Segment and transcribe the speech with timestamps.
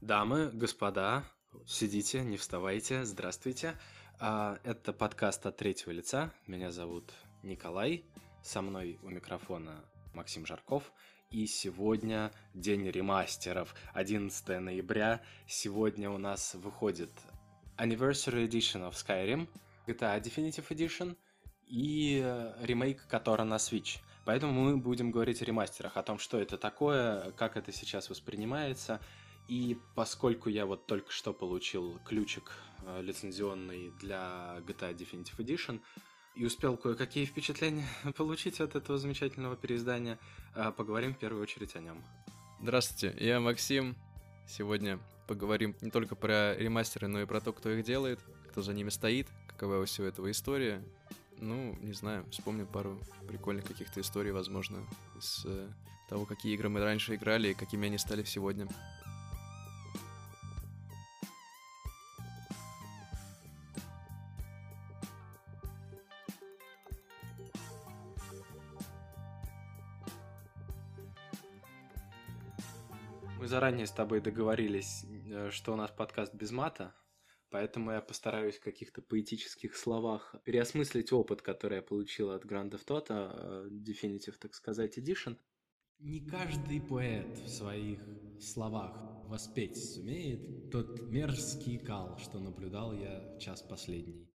[0.00, 1.24] Дамы, господа,
[1.66, 3.74] сидите, не вставайте, здравствуйте.
[4.20, 6.32] А, Это подкаст от третьего лица.
[6.46, 7.12] Меня зовут
[7.42, 8.04] Николай.
[8.40, 9.84] Со мной у микрофона
[10.14, 10.92] Максим Жарков.
[11.32, 15.20] И сегодня день ремастеров, 11 ноября.
[15.48, 17.10] Сегодня у нас выходит
[17.76, 19.48] Anniversary Edition of Skyrim,
[19.88, 21.16] GTA Definitive Edition
[21.66, 23.98] и э, ремейк которого на Switch.
[24.24, 29.00] Поэтому мы будем говорить о ремастерах, о том, что это такое, как это сейчас воспринимается.
[29.48, 32.52] И поскольку я вот только что получил ключик
[32.84, 35.80] э, лицензионный для GTA Definitive Edition,
[36.38, 40.18] и успел кое-какие впечатления получить от этого замечательного переиздания,
[40.54, 42.02] э, поговорим в первую очередь о нем.
[42.60, 43.96] Здравствуйте, я Максим.
[44.46, 48.20] Сегодня поговорим не только про ремастеры, но и про то, кто их делает,
[48.50, 50.82] кто за ними стоит, какова у всего этого история.
[51.38, 54.86] Ну, не знаю, вспомню пару прикольных каких-то историй, возможно,
[55.16, 55.68] из э,
[56.08, 58.68] того, какие игры мы раньше играли и какими они стали сегодня.
[73.58, 76.94] Заранее с тобой договорились, э, что у нас подкаст без мата,
[77.50, 82.86] поэтому я постараюсь в каких-то поэтических словах переосмыслить опыт, который я получил от Grand Theft
[82.86, 85.36] Auto э, Definitive, так сказать, Edition.
[85.98, 88.00] Не каждый поэт в своих
[88.38, 94.30] словах воспеть сумеет тот мерзкий кал, что наблюдал я в час последний.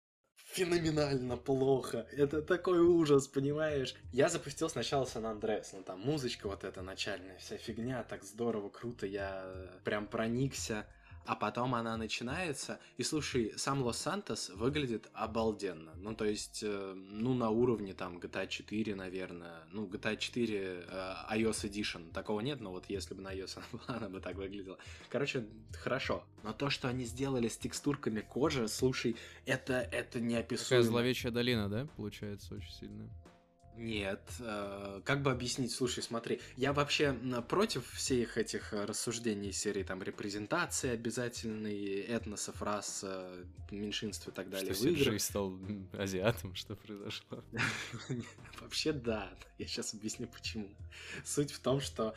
[0.53, 2.07] Феноменально плохо.
[2.11, 3.95] Это такой ужас, понимаешь?
[4.13, 8.71] Я запустил сначала Сан Андреас, ну там музычка вот эта начальная, вся фигня, так здорово,
[8.71, 9.45] круто, я
[9.85, 10.87] прям проникся
[11.29, 15.93] а потом она начинается, и слушай, сам Лос-Сантос выглядит обалденно.
[15.97, 19.61] Ну, то есть, э, ну, на уровне там GTA 4, наверное.
[19.71, 22.11] Ну, GTA 4 э, iOS Edition.
[22.13, 24.79] Такого нет, но вот если бы на iOS она была, она бы так выглядела.
[25.11, 26.25] Короче, хорошо.
[26.45, 30.83] Но то, что они сделали с текстурками кожи, слушай, это, это неописуемо.
[30.83, 33.11] Такая зловещая долина, да, получается, очень сильная.
[33.79, 35.73] Нет, э, как бы объяснить?
[35.73, 37.13] Слушай, смотри, я вообще
[37.49, 44.51] против всех этих э, рассуждений серии там репрезентации обязательной, этносов, рас, э, меньшинств и так
[44.51, 44.75] далее.
[44.75, 45.57] Что Сиджей стал
[45.93, 47.45] азиатом, что произошло?
[48.61, 50.69] Вообще да, я сейчас объясню почему.
[51.25, 52.17] Суть в том, что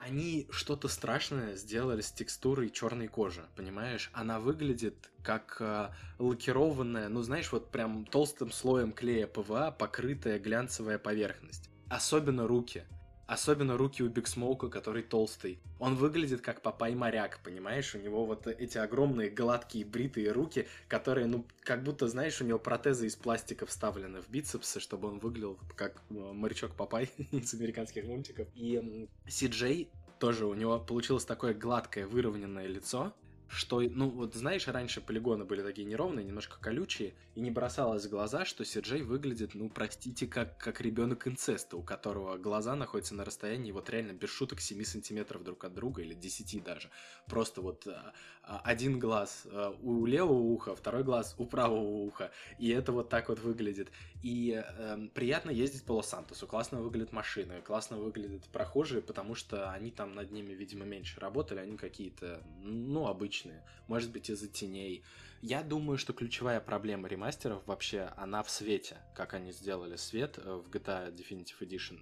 [0.00, 4.10] они что-то страшное сделали с текстурой черной кожи, понимаешь?
[4.14, 10.98] Она выглядит как э, лакированная, ну знаешь, вот прям толстым слоем клея ПВА покрытая глянцевая
[10.98, 11.70] поверхность.
[11.88, 12.84] Особенно руки.
[13.30, 15.60] Особенно руки у Биг Смоука, который толстый.
[15.78, 17.94] Он выглядит как папай-моряк, понимаешь?
[17.94, 22.58] У него вот эти огромные гладкие бритые руки, которые, ну, как будто, знаешь, у него
[22.58, 28.02] протезы из пластика вставлены в бицепсы, чтобы он выглядел как э, морячок Папай из американских
[28.02, 28.48] мультиков.
[28.56, 33.14] И Си Джей тоже у него получилось такое гладкое, выровненное лицо,
[33.50, 38.10] что, ну, вот знаешь, раньше полигоны были такие неровные, немножко колючие, и не бросалось в
[38.10, 43.24] глаза, что Сиджей выглядит, ну, простите, как, как ребенок инцеста, у которого глаза находятся на
[43.24, 46.90] расстоянии, вот реально, без шуток, 7 сантиметров друг от друга, или 10 даже.
[47.26, 48.12] Просто вот а,
[48.44, 53.08] а, один глаз а, у левого уха, второй глаз у правого уха, и это вот
[53.08, 53.90] так вот выглядит.
[54.22, 59.90] И э, приятно ездить по Лос-Сантосу, классно выглядят машины, классно выглядят прохожие, потому что они
[59.90, 65.02] там над ними, видимо, меньше работали, они какие-то, ну, обычные может быть из-за теней.
[65.40, 70.62] Я думаю, что ключевая проблема ремастеров вообще, она в свете, как они сделали свет э,
[70.64, 72.00] в GTA Definitive Edition.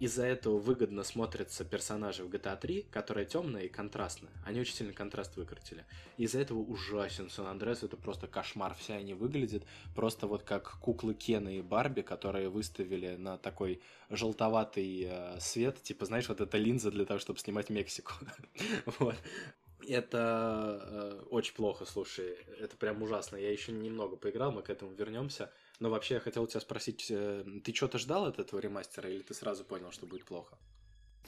[0.00, 4.32] Из-за этого выгодно смотрятся персонажи в GTA 3, которые темные и контрастные.
[4.44, 5.84] Они очень сильно контраст выкрутили.
[6.16, 8.74] Из-за этого ужасен Сан Андреас, это просто кошмар.
[8.74, 15.06] Все они выглядят просто вот как куклы Кена и Барби, которые выставили на такой желтоватый
[15.08, 15.82] э, свет.
[15.82, 18.12] Типа, знаешь, вот эта линза для того, чтобы снимать Мексику.
[18.98, 19.16] вот.
[19.86, 23.36] Это э, очень плохо, слушай, это прям ужасно.
[23.36, 25.50] Я еще немного поиграл, мы к этому вернемся.
[25.80, 29.34] Но вообще я хотел тебя спросить, э, ты что-то ждал от этого ремастера или ты
[29.34, 30.58] сразу понял, что будет плохо?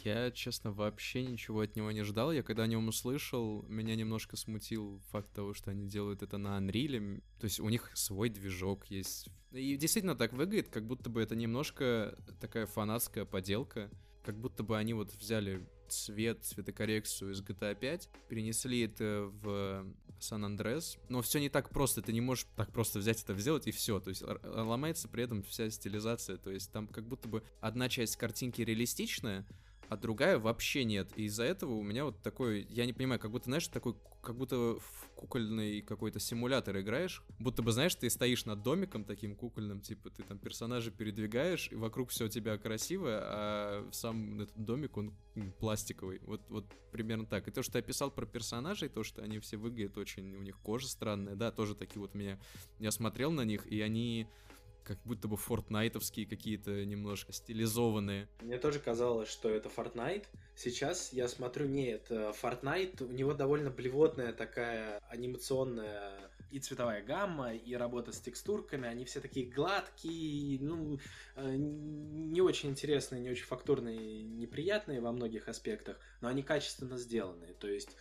[0.05, 2.33] Я, честно, вообще ничего от него не ждал.
[2.33, 6.59] Я когда о нем услышал, меня немножко смутил факт того, что они делают это на
[6.59, 7.23] Unreal.
[7.39, 9.29] То есть у них свой движок есть.
[9.53, 13.91] И действительно так выглядит, как будто бы это немножко такая фанатская поделка.
[14.25, 19.87] Как будто бы они вот взяли цвет, цветокоррекцию из GTA 5, перенесли это в
[20.21, 23.67] Сан Андрес, но все не так просто, ты не можешь так просто взять это сделать
[23.67, 27.43] и все, то есть ломается при этом вся стилизация, то есть там как будто бы
[27.61, 29.47] одна часть картинки реалистичная,
[29.91, 31.11] а другая вообще нет.
[31.17, 34.37] И из-за этого у меня вот такой, я не понимаю, как будто, знаешь, такой, как
[34.37, 39.81] будто в кукольный какой-то симулятор играешь, будто бы, знаешь, ты стоишь над домиком таким кукольным,
[39.81, 44.97] типа ты там персонажа передвигаешь, и вокруг все у тебя красивое, а сам этот домик,
[44.97, 45.13] он
[45.59, 46.21] пластиковый.
[46.21, 47.49] Вот, вот примерно так.
[47.49, 50.61] И то, что ты описал про персонажей, то, что они все выглядят очень, у них
[50.61, 52.39] кожа странная, да, тоже такие вот меня,
[52.79, 54.29] я смотрел на них, и они
[54.91, 58.29] как будто бы фортнайтовские какие-то немножко стилизованные.
[58.43, 60.25] Мне тоже казалось, что это Fortnite.
[60.57, 67.73] Сейчас я смотрю, нет, Fortnite, у него довольно блевотная такая анимационная и цветовая гамма, и
[67.75, 70.99] работа с текстурками, они все такие гладкие, ну,
[71.37, 77.55] э, не очень интересные, не очень фактурные, неприятные во многих аспектах, но они качественно сделаны.
[77.61, 77.97] То есть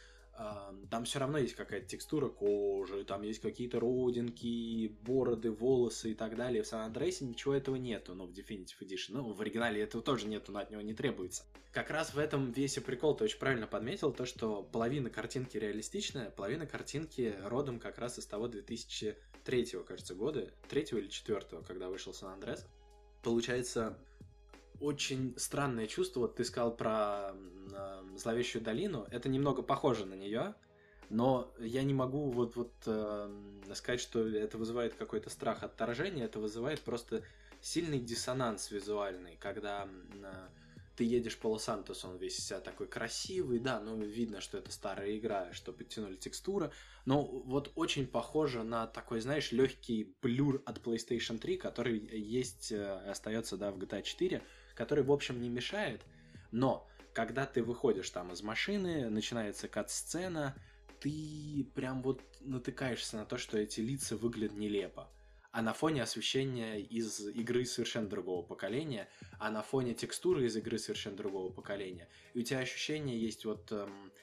[0.89, 6.35] там все равно есть какая-то текстура кожи, там есть какие-то родинки, бороды, волосы и так
[6.35, 6.63] далее.
[6.63, 9.09] В Сан-Андреасе ничего этого нету, но в Definitive Edition.
[9.09, 11.43] Ну, в оригинале этого тоже нету, но от него не требуется.
[11.71, 15.57] Как раз в этом весь и прикол, ты очень правильно подметил, то, что половина картинки
[15.57, 21.89] реалистичная, половина картинки родом как раз из того 2003, кажется, года, третьего или четвертого, когда
[21.89, 22.65] вышел Сан-Андрес.
[23.23, 23.97] Получается,
[24.79, 26.21] очень странное чувство.
[26.21, 27.31] Вот ты сказал про
[27.71, 29.07] э, зловещую долину.
[29.11, 30.55] Это немного похоже на нее,
[31.09, 36.25] но я не могу вот, вот э, сказать, что это вызывает какой-то страх отторжения.
[36.25, 37.23] Это вызывает просто
[37.61, 40.47] сильный диссонанс визуальный, когда э,
[40.99, 45.17] ты едешь по Лос-Сантосу, он весь вся такой красивый, да, ну видно, что это старая
[45.17, 46.71] игра, что подтянули текстуры,
[47.05, 52.85] но вот очень похоже на такой, знаешь, легкий блюр от PlayStation 3, который есть, э,
[53.09, 54.43] остается, да, в GTA 4,
[54.79, 56.01] который, в общем, не мешает,
[56.51, 60.55] но когда ты выходишь там из машины, начинается кат-сцена,
[61.01, 65.09] ты прям вот натыкаешься на то, что эти лица выглядят нелепо.
[65.51, 70.77] А на фоне освещения из игры совершенно другого поколения, а на фоне текстуры из игры
[70.77, 72.07] совершенно другого поколения.
[72.33, 74.13] И у тебя ощущение есть вот эм,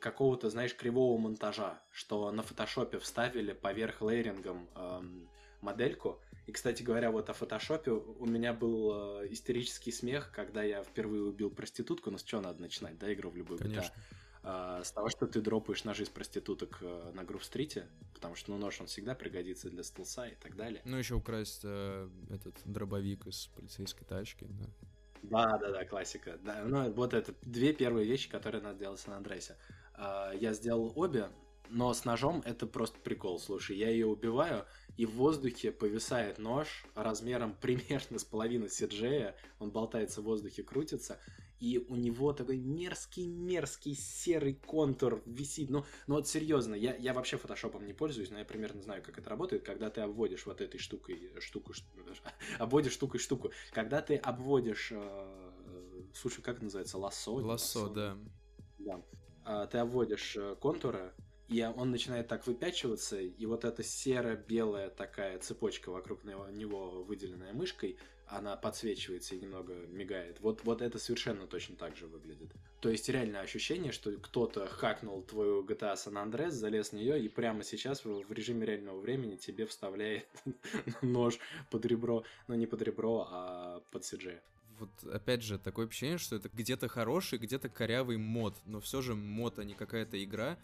[0.00, 5.28] какого-то, знаешь, кривого монтажа, что на фотошопе вставили поверх лейрингом эм,
[5.60, 10.82] модельку, и, кстати говоря, вот о фотошопе у меня был э, истерический смех, когда я
[10.82, 12.10] впервые убил проститутку.
[12.10, 13.92] Ну, с чего надо начинать, да, игру в любой Конечно.
[13.92, 14.20] GTA?
[14.42, 18.80] с того, что ты дропаешь ножи из проституток э, на Грув-стрите, потому что ну, нож
[18.80, 20.80] он всегда пригодится для стелса и так далее.
[20.86, 24.66] Ну, еще украсть э, этот дробовик из полицейской тачки, да.
[25.22, 26.38] Да, да, да, классика.
[26.42, 29.56] Да, ну, вот это две первые вещи, которые надо делать в Сан-Андреасе.
[29.98, 31.28] Э, я сделал обе,
[31.70, 33.38] но с ножом это просто прикол.
[33.38, 39.36] Слушай, я ее убиваю, и в воздухе повисает нож размером примерно с половину Сиджея.
[39.58, 41.18] Он болтается в воздухе, крутится.
[41.60, 45.68] И у него такой мерзкий-мерзкий серый контур висит.
[45.68, 49.18] Ну, ну вот серьезно, я, я вообще фотошопом не пользуюсь, но я примерно знаю, как
[49.18, 51.74] это работает, когда ты обводишь вот этой штукой штуку,
[52.58, 53.52] обводишь штукой штуку.
[53.72, 57.34] Когда ты обводишь, э, слушай, как это называется, лассо?
[57.34, 58.16] Лассо, да.
[58.78, 59.02] Да.
[59.44, 61.12] А, ты обводишь э, контуры,
[61.50, 67.98] и он начинает так выпячиваться, и вот эта серо-белая такая цепочка вокруг него, выделенная мышкой,
[68.28, 70.38] она подсвечивается и немного мигает.
[70.40, 72.52] Вот, вот это совершенно точно так же выглядит.
[72.80, 77.28] То есть реальное ощущение, что кто-то хакнул твою GTA San Andreas, залез в нее и
[77.28, 80.28] прямо сейчас в режиме реального времени тебе вставляет
[81.02, 81.40] нож
[81.72, 84.38] под ребро, ну не под ребро, а под CG
[84.80, 89.14] вот опять же такое ощущение, что это где-то хороший, где-то корявый мод, но все же
[89.14, 90.58] мод, а не какая-то игра,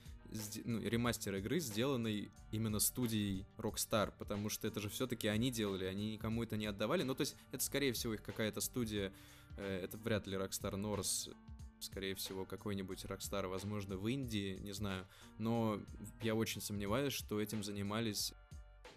[0.65, 6.13] ну, ремастер игры, сделанный именно студией Rockstar, потому что это же все-таки они делали, они
[6.13, 7.03] никому это не отдавали.
[7.03, 9.13] Ну, то есть, это, скорее всего, их какая-то студия,
[9.57, 11.33] э, это вряд ли Rockstar North,
[11.81, 15.07] скорее всего, какой-нибудь Rockstar, возможно, в Индии, не знаю.
[15.39, 15.81] Но
[16.23, 18.33] я очень сомневаюсь, что этим занимались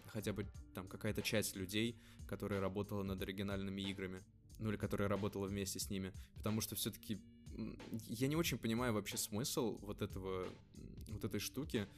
[0.08, 1.96] хотя бы там какая-то часть людей,
[2.26, 4.22] которая работала над оригинальными играми
[4.60, 7.20] ну или которая работала вместе с ними, потому что все-таки
[8.08, 10.46] я не очень понимаю вообще смысл вот этого,
[11.08, 11.88] вот этой штуки,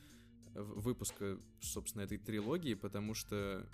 [0.54, 3.66] выпуска, собственно, этой трилогии, потому что,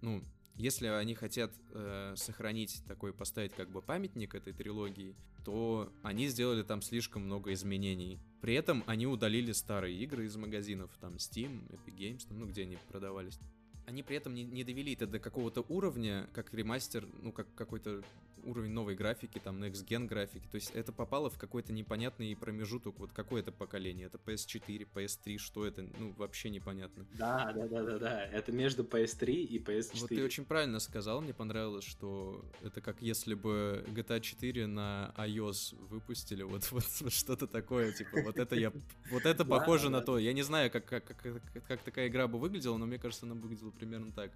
[0.00, 0.22] ну,
[0.54, 6.62] если они хотят э, сохранить такой, поставить как бы памятник этой трилогии, то они сделали
[6.62, 8.18] там слишком много изменений.
[8.40, 12.78] При этом они удалили старые игры из магазинов, там Steam, Epic Games, ну, где они
[12.88, 13.38] продавались.
[13.86, 18.02] Они при этом не, не довели это до какого-то уровня, как ремастер, ну, как какой-то
[18.46, 20.46] уровень новой графики, там, Next Gen графики.
[20.50, 22.98] То есть это попало в какой-то непонятный промежуток.
[22.98, 24.06] Вот какое это поколение?
[24.06, 25.86] Это PS4, PS3, что это?
[25.98, 27.06] Ну, вообще непонятно.
[27.14, 28.24] Да, да, да, да, да.
[28.24, 30.00] Это между PS3 и PS4.
[30.00, 35.12] Вот ты очень правильно сказал, мне понравилось, что это как если бы GTA 4 на
[35.16, 38.72] iOS выпустили, вот, вот, что-то такое, типа, вот это я,
[39.10, 40.18] вот это похоже на то.
[40.18, 43.34] Я не знаю, как, как, как, как такая игра бы выглядела, но мне кажется, она
[43.34, 44.30] выглядела примерно так.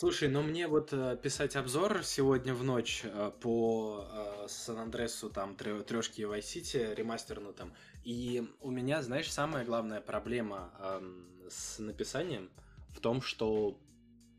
[0.00, 5.54] Слушай, но мне вот э, писать обзор сегодня в ночь э, по э, Сан-Андресу, там,
[5.54, 11.02] трешки Vice City, ремастернутым, и у меня, знаешь, самая главная проблема э,
[11.50, 12.48] с написанием
[12.88, 13.78] в том, что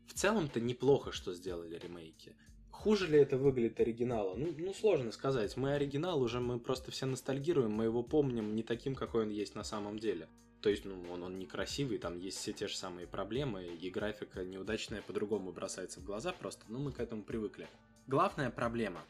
[0.08, 2.34] в целом-то неплохо, что сделали ремейки.
[2.72, 4.34] Хуже ли это выглядит оригинала?
[4.34, 5.56] Ну, ну, сложно сказать.
[5.56, 9.54] Мы оригинал уже, мы просто все ностальгируем, мы его помним не таким, какой он есть
[9.54, 10.26] на самом деле.
[10.62, 14.44] То есть, ну, он, он некрасивый, там есть все те же самые проблемы, и графика
[14.44, 17.68] неудачная по-другому бросается в глаза просто, ну, мы к этому привыкли.
[18.06, 19.02] Главная проблема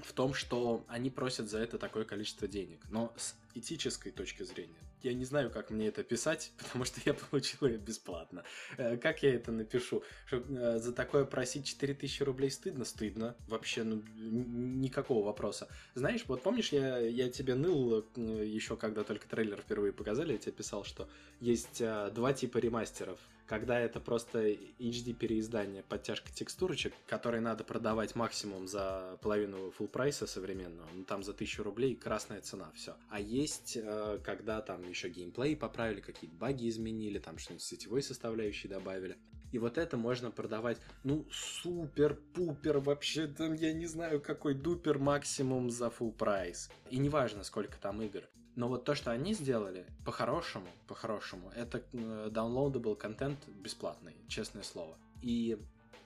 [0.00, 2.80] в том, что они просят за это такое количество денег.
[2.90, 7.14] Но с этической точки зрения, я не знаю, как мне это писать, потому что я
[7.14, 8.44] получил ее бесплатно.
[8.76, 10.02] Э, как я это напишу?
[10.26, 12.84] Что, э, за такое просить 4000 рублей стыдно?
[12.84, 13.36] Стыдно.
[13.46, 15.68] Вообще, ну, никакого вопроса.
[15.94, 20.38] Знаешь, вот помнишь, я, я тебе ныл э, еще, когда только трейлер впервые показали, я
[20.38, 21.08] тебе писал, что
[21.40, 28.68] есть два типа ремастеров когда это просто HD переиздание, подтяжка текстурочек, которые надо продавать максимум
[28.68, 32.94] за половину full прайса современного, ну там за 1000 рублей красная цена, все.
[33.08, 38.68] А есть, э, когда там еще геймплей поправили, какие-то баги изменили, там что-нибудь сетевой составляющей
[38.68, 39.16] добавили.
[39.50, 45.70] И вот это можно продавать, ну, супер-пупер, вообще, там, я не знаю, какой дупер максимум
[45.70, 46.70] за full прайс.
[46.90, 48.24] И неважно, сколько там игр.
[48.58, 54.96] Но вот то, что они сделали, по-хорошему, по-хорошему, это э, downloadable контент бесплатный, честное слово.
[55.22, 55.56] И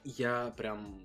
[0.05, 1.03] я прям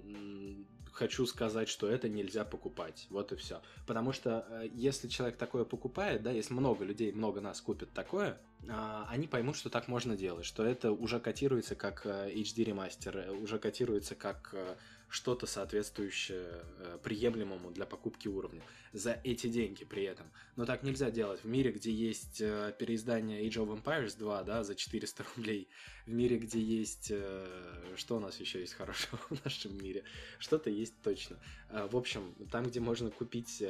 [0.92, 3.08] хочу сказать, что это нельзя покупать.
[3.10, 3.62] Вот и все.
[3.86, 8.38] Потому что э, если человек такое покупает, да, если много людей, много нас купят такое,
[8.70, 13.32] а, они поймут, что так можно делать, что это уже котируется как HD э, ремастер,
[13.42, 14.54] уже котируется как
[15.10, 18.62] что-то соответствующее э, приемлемому для покупки уровня
[18.92, 20.28] за эти деньги при этом.
[20.56, 21.44] Но так нельзя делать.
[21.44, 25.70] В мире, где есть э, переиздание Age of Empires 2, да, за 400 рублей,
[26.06, 27.08] в мире, где есть...
[27.12, 27.48] Э,
[27.96, 30.04] что у нас еще есть хорошего в нашем мире?
[30.40, 31.38] Что-то есть точно.
[31.70, 33.64] В общем, там, где можно купить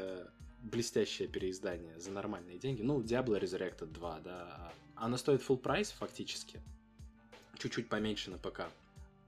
[0.64, 6.62] блестящее переиздание за нормальные деньги, ну, Diablo Resurrected 2, да, она стоит full прайс фактически,
[7.60, 8.64] чуть-чуть поменьше на ПК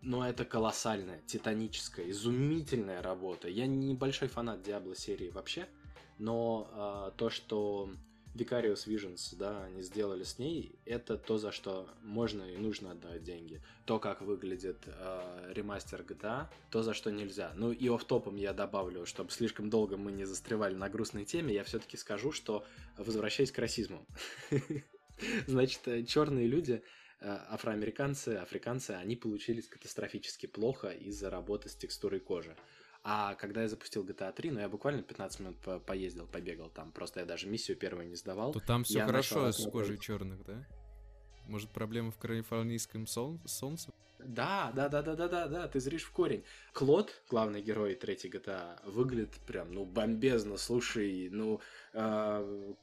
[0.01, 3.47] но это колоссальная, титаническая, изумительная работа.
[3.47, 5.67] Я не большой фанат Диабло серии вообще,
[6.17, 7.89] но э, то, что
[8.35, 13.23] Vicarious Visions, да, они сделали с ней, это то, за что можно и нужно отдать
[13.23, 13.61] деньги.
[13.85, 17.51] То, как выглядит э, ремастер GTA, то, за что нельзя.
[17.55, 21.63] Ну и офтопом я добавлю, чтобы слишком долго мы не застревали на грустной теме, я
[21.63, 22.63] все-таки скажу, что
[22.97, 24.05] возвращаясь к расизму.
[25.47, 26.83] Значит, э, черные люди
[27.21, 32.55] афроамериканцы, африканцы, они получились катастрофически плохо из-за работы с текстурой кожи.
[33.03, 36.91] А когда я запустил GTA 3, ну я буквально 15 минут по поездил, побегал там,
[36.91, 38.51] просто я даже миссию первую не сдавал.
[38.51, 40.65] То там все хорошо с кожей черных, да?
[41.47, 43.91] Может, проблема в калифорнийском сол солнце?
[44.19, 46.43] Да, да, да, да, да, да, да, ты зришь в корень.
[46.73, 51.61] Клод, главный герой третьей GTA, выглядит прям, ну, бомбезно, слушай, ну...
[51.93, 52.73] Э...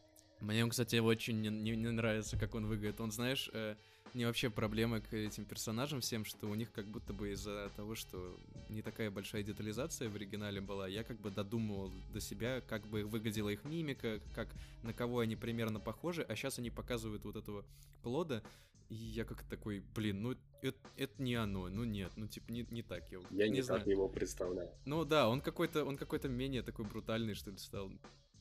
[0.40, 3.00] Мне, кстати, очень не, не, не нравится, как он выглядит.
[3.00, 3.76] Он, знаешь, э,
[4.16, 7.94] мне вообще проблемы к этим персонажам всем, что у них как будто бы из-за того,
[7.94, 12.87] что не такая большая детализация в оригинале была, я как бы додумывал до себя, как
[12.87, 14.49] бы выглядела их мимика, как
[14.82, 17.66] на кого они примерно похожи, а сейчас они показывают вот этого
[18.02, 18.42] Клода,
[18.88, 22.66] и я как такой, блин, ну это, это не оно, ну нет, ну типа не,
[22.70, 23.04] не так.
[23.11, 23.80] Я, я не, не знаю.
[23.80, 24.70] так его представляю.
[24.87, 27.92] Ну да, он какой-то, он какой-то менее такой брутальный, что ли, стал.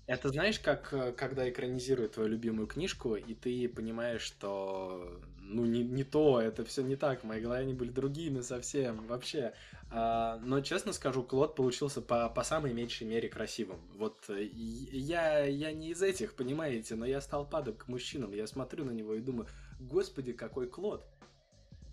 [0.07, 5.83] Это знаешь, как э, когда экранизируют твою любимую книжку, и ты понимаешь, что ну не,
[5.83, 9.53] не то, это все не так, моей голове они были другими совсем, вообще.
[9.91, 13.79] А, но честно скажу, Клод получился по, по самой меньшей мере красивым.
[13.95, 18.47] Вот э, я, я не из этих, понимаете, но я стал падок к мужчинам, я
[18.47, 19.47] смотрю на него и думаю,
[19.79, 21.05] господи, какой Клод.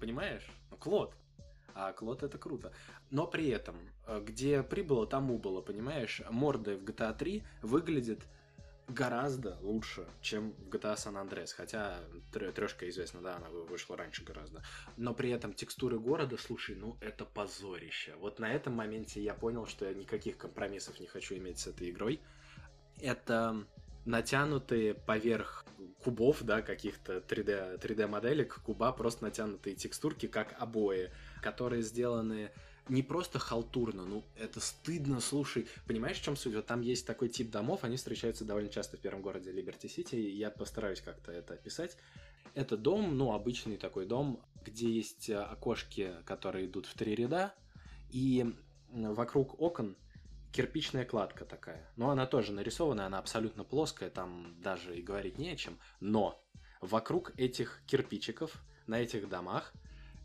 [0.00, 0.46] Понимаешь?
[0.70, 1.14] Ну, Клод.
[1.74, 2.72] А Клод это круто.
[3.10, 3.76] Но при этом,
[4.22, 6.22] где прибыло, там убыло, понимаешь?
[6.30, 8.20] Морды в GTA 3 выглядят
[8.88, 12.00] гораздо лучше, чем в GTA San Andreas, хотя
[12.32, 14.62] трешка известна, да, она вышла раньше гораздо.
[14.96, 18.14] Но при этом текстуры города, слушай, ну это позорище.
[18.18, 21.90] Вот на этом моменте я понял, что я никаких компромиссов не хочу иметь с этой
[21.90, 22.20] игрой.
[23.00, 23.64] Это
[24.04, 25.64] натянутые поверх
[26.02, 32.50] кубов, да, каких-то 3D, 3D моделек, куба, просто натянутые текстурки, как обои, которые сделаны
[32.88, 35.66] не просто халтурно, ну это стыдно, слушай.
[35.86, 36.54] Понимаешь, в чем суть?
[36.54, 40.16] Вот там есть такой тип домов, они встречаются довольно часто в первом городе Либерти Сити,
[40.16, 41.96] и я постараюсь как-то это описать.
[42.54, 47.54] Это дом, ну обычный такой дом, где есть э, окошки, которые идут в три ряда,
[48.10, 48.54] и
[48.90, 49.96] вокруг окон
[50.52, 51.90] кирпичная кладка такая.
[51.96, 55.78] Но она тоже нарисована, она абсолютно плоская, там даже и говорить не о чем.
[56.00, 56.44] Но
[56.80, 59.72] вокруг этих кирпичиков на этих домах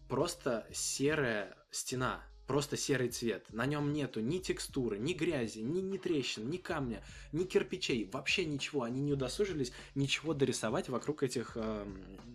[0.09, 3.45] просто серая стена, просто серый цвет.
[3.51, 8.45] На нем нету ни текстуры, ни грязи, ни, ни трещин, ни камня, ни кирпичей, вообще
[8.45, 8.83] ничего.
[8.83, 11.85] Они не удосужились ничего дорисовать вокруг этих, э,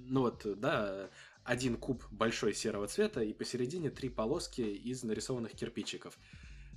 [0.07, 1.09] ну вот, да,
[1.45, 6.16] один куб большой серого цвета и посередине три полоски из нарисованных кирпичиков.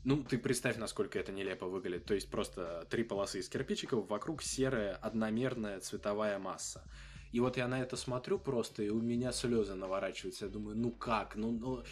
[0.05, 2.05] Ну, ты представь, насколько это нелепо выглядит.
[2.05, 6.83] То есть просто три полосы из кирпичиков, вокруг серая одномерная цветовая масса.
[7.35, 10.45] И вот я на это смотрю просто, и у меня слезы наворачиваются.
[10.45, 11.35] Я думаю, ну как?
[11.35, 11.83] Ну, ну...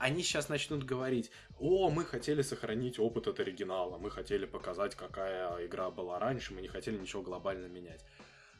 [0.00, 1.30] Они сейчас начнут говорить,
[1.60, 6.60] о, мы хотели сохранить опыт от оригинала, мы хотели показать, какая игра была раньше, мы
[6.60, 8.04] не хотели ничего глобально менять.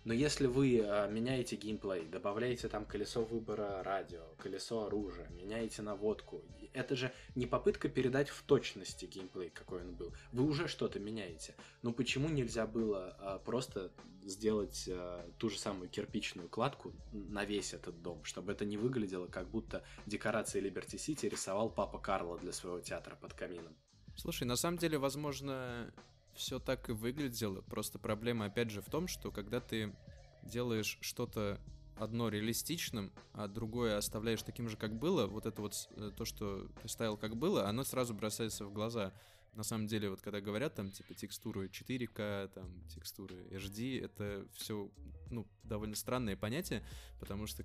[0.05, 6.43] Но если вы а, меняете геймплей, добавляете там колесо выбора радио, колесо оружия, меняете наводку,
[6.73, 10.15] это же не попытка передать в точности геймплей, какой он был.
[10.33, 11.55] Вы уже что-то меняете.
[11.83, 13.93] Но почему нельзя было а, просто
[14.23, 19.27] сделать а, ту же самую кирпичную кладку на весь этот дом, чтобы это не выглядело,
[19.27, 23.77] как будто декорации Liberty City рисовал папа Карло для своего театра под камином?
[24.17, 25.93] Слушай, на самом деле, возможно,
[26.35, 27.63] все так и выглядело.
[27.63, 29.95] Просто проблема, опять же, в том, что когда ты
[30.43, 31.61] делаешь что-то
[31.97, 36.69] одно реалистичным, а другое оставляешь таким же, как было, вот это вот э, то, что
[36.83, 39.13] ты ставил как было, оно сразу бросается в глаза.
[39.55, 44.91] На самом деле, вот когда говорят там, типа, текстуры 4К, там, текстуры HD, это все,
[45.31, 46.85] ну, довольно странное понятие,
[47.19, 47.65] потому что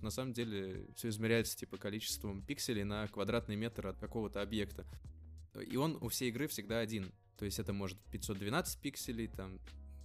[0.00, 4.86] на самом деле все измеряется, типа, количеством пикселей на квадратный метр от какого-то объекта.
[5.60, 7.12] И он у всей игры всегда один.
[7.38, 9.58] То есть это может 512 пикселей, там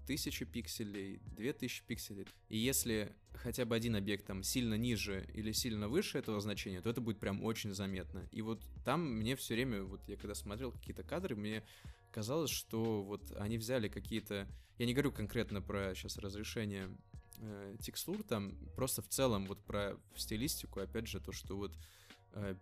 [0.04, 2.28] 1000 пикселей, 2000 пикселей.
[2.50, 6.90] И если хотя бы один объект там сильно ниже или сильно выше этого значения, то
[6.90, 8.28] это будет прям очень заметно.
[8.32, 11.64] И вот там мне все время, вот я когда смотрел какие-то кадры, мне
[12.12, 14.48] казалось, что вот они взяли какие-то...
[14.80, 16.90] Я не говорю конкретно про сейчас разрешение
[17.38, 21.78] э, текстур, там просто в целом вот про стилистику, опять же, то, что вот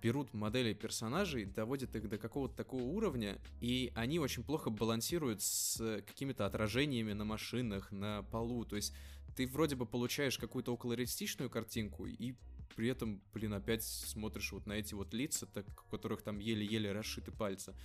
[0.02, 6.02] берут модели персонажей, доводят их до какого-то такого уровня, и они очень плохо балансируют с
[6.08, 8.66] какими-то отражениями на машинах, на полу.
[8.66, 8.94] То есть
[9.36, 12.36] ты вроде бы получаешь какую-то околореалистичную картинку, и
[12.76, 16.92] при этом, блин, опять смотришь вот на эти вот лица, так, у которых там еле-еле
[16.92, 17.76] расшиты пальцы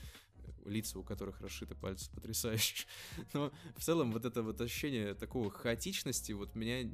[0.64, 2.86] лица, у которых расшиты пальцы, потрясающе.
[3.32, 6.90] Но в целом вот это вот ощущение такого хаотичности вот меня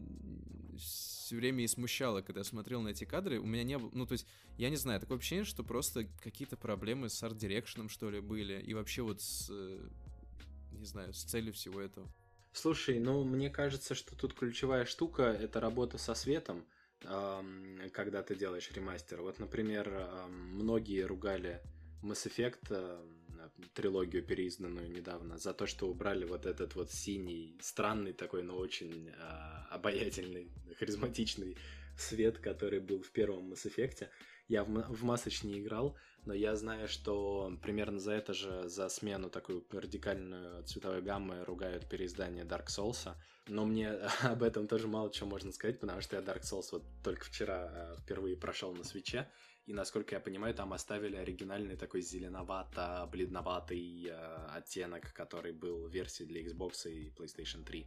[0.78, 3.38] все время и смущало, когда я смотрел на эти кадры.
[3.38, 6.56] У меня не было, ну то есть, я не знаю, такое ощущение, что просто какие-то
[6.56, 9.50] проблемы с арт-дирекшеном, что ли, были, и вообще вот с,
[10.72, 12.08] не знаю, с целью всего этого.
[12.52, 16.64] Слушай, ну мне кажется, что тут ключевая штука— это работа со светом,
[17.00, 19.20] когда ты делаешь ремастер.
[19.20, 21.62] Вот, например, многие ругали
[22.02, 23.00] Mass Effect
[23.74, 29.08] трилогию переизданную недавно, за то, что убрали вот этот вот синий, странный такой, но очень
[29.08, 29.12] э,
[29.70, 31.56] обаятельный, харизматичный
[31.96, 34.08] свет, который был в первом Mass Effect.
[34.48, 38.88] Я в, в Массач не играл, но я знаю, что примерно за это же, за
[38.88, 43.14] смену такую радикальную цветовой гаммы ругают переиздание Dark Souls.
[43.46, 43.90] Но мне
[44.22, 47.70] об этом тоже мало чего можно сказать, потому что я Dark Souls вот только вчера
[47.72, 49.28] э, впервые прошел на свече.
[49.68, 56.24] И, насколько я понимаю, там оставили оригинальный такой зеленовато-бледноватый э, оттенок, который был в версии
[56.24, 57.86] для Xbox и PlayStation 3.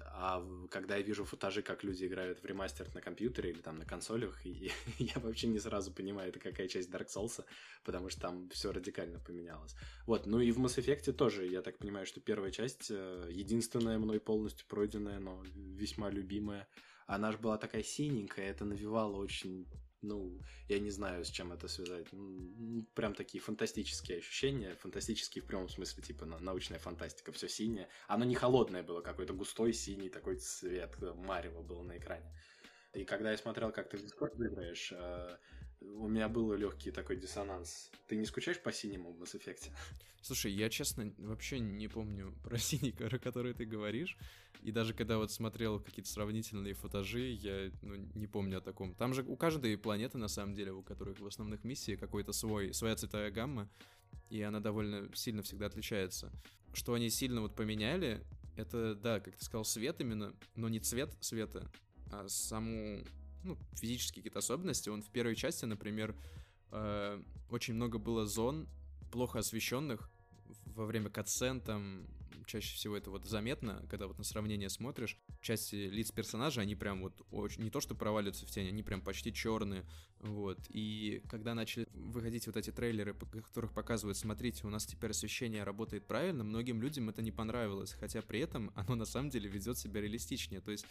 [0.00, 3.86] А когда я вижу футажи, как люди играют в ремастер на компьютере или там на
[3.86, 4.44] консолях,
[4.98, 7.42] я вообще не сразу понимаю, это какая часть Dark Souls,
[7.84, 9.74] потому что там все радикально поменялось.
[10.06, 13.98] Вот, ну и в Mass Effect тоже, я так понимаю, что первая часть, э, единственная
[13.98, 16.68] мной полностью пройденная, но весьма любимая,
[17.06, 19.66] она же была такая синенькая, это навевало очень
[20.04, 22.06] ну, я не знаю, с чем это связать.
[22.12, 27.88] Ну, прям такие фантастические ощущения, фантастические в прямом смысле, типа научная фантастика, все синее.
[28.08, 32.30] Оно не холодное было, какой-то густой синий такой цвет, э, марево было на экране.
[32.92, 35.36] И когда я смотрел, как ты в Discord играешь, э,
[35.96, 37.90] у меня был легкий такой диссонанс.
[38.08, 39.70] Ты не скучаешь по синему в Mass Effect?
[40.22, 44.16] Слушай, я честно вообще не помню про синий, о который ты говоришь.
[44.62, 48.94] И даже когда вот смотрел какие-то сравнительные футажи, я ну, не помню о таком.
[48.94, 52.72] Там же у каждой планеты, на самом деле, у которых в основных миссиях какой-то свой,
[52.72, 53.68] своя цветовая гамма,
[54.30, 56.32] и она довольно сильно всегда отличается.
[56.72, 58.24] Что они сильно вот поменяли,
[58.56, 61.70] это, да, как ты сказал, свет именно, но не цвет света,
[62.10, 63.04] а саму,
[63.44, 64.88] ну, физические какие-то особенности.
[64.88, 66.16] Он в первой части, например,
[66.72, 68.68] э, очень много было зон,
[69.12, 70.10] плохо освещенных
[70.66, 72.06] во время катсцен, там,
[72.46, 75.16] чаще всего это вот заметно, когда вот на сравнение смотришь.
[75.40, 79.00] Части лиц персонажей, они прям вот очень, не то что проваливаются в тень, они прям
[79.00, 79.84] почти черные,
[80.24, 80.58] вот.
[80.70, 85.64] И когда начали выходить вот эти трейлеры, по которых показывают, смотрите, у нас теперь освещение
[85.64, 89.76] работает правильно, многим людям это не понравилось, хотя при этом оно на самом деле ведет
[89.76, 90.86] себя реалистичнее, то есть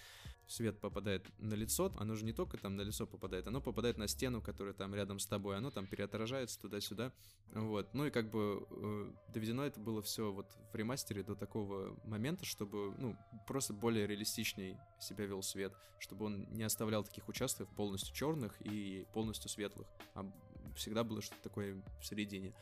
[0.45, 4.07] свет попадает на лицо, оно же не только там на лицо попадает, оно попадает на
[4.07, 7.11] стену, которая там рядом с тобой, оно там переотражается туда-сюда,
[7.53, 7.91] вот.
[7.93, 12.45] Ну и как бы э, доведено это было все вот в ремастере до такого момента,
[12.45, 13.15] чтобы, ну,
[13.47, 19.05] просто более реалистичней себя вел свет, чтобы он не оставлял таких участков полностью черных и
[19.13, 20.29] полностью светлых, а
[20.75, 22.53] всегда было что-то такое в середине.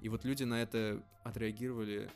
[0.00, 2.10] И вот люди на это отреагировали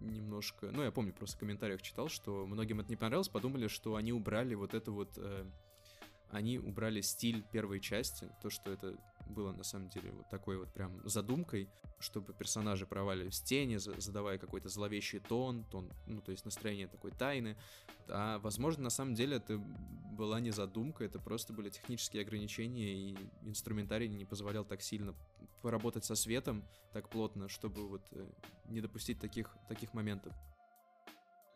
[0.00, 0.70] немножко...
[0.72, 4.12] Ну, я помню, просто в комментариях читал, что многим это не понравилось, подумали, что они
[4.12, 5.12] убрали вот это вот...
[5.16, 5.48] Э,
[6.30, 8.96] они убрали стиль первой части, то, что это
[9.28, 14.38] было на самом деле вот такой вот прям задумкой, чтобы персонажи проваливались в тени, задавая
[14.38, 17.56] какой-то зловещий тон, тон, ну, то есть настроение такой тайны.
[18.08, 23.16] А, возможно, на самом деле это была не задумка, это просто были технические ограничения, и
[23.42, 25.14] инструментарий не позволял так сильно
[25.62, 28.26] поработать со светом так плотно, чтобы вот э,
[28.66, 30.34] не допустить таких, таких моментов.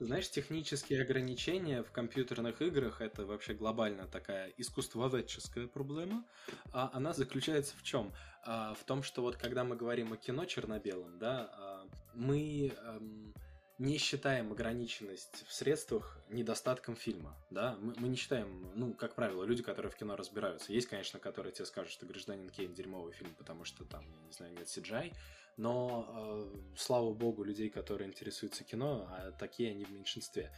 [0.04, 6.24] Знаешь, технические ограничения в компьютерных играх это вообще глобально такая искусствоведческая проблема.
[6.72, 8.12] А она заключается в чем?
[8.44, 13.32] А, в том, что вот когда мы говорим о кино черно-белом, да, а, мы эм,
[13.78, 19.44] не считаем ограниченность в средствах недостатком фильма, да, мы, мы не считаем, ну, как правило,
[19.44, 23.32] люди, которые в кино разбираются, есть, конечно, которые тебе скажут, что «Гражданин Кейн» дерьмовый фильм,
[23.38, 25.12] потому что там, я не знаю, нет CGI,
[25.56, 30.50] но, э, слава богу, людей, которые интересуются кино, а такие они в меньшинстве.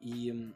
[0.00, 0.52] И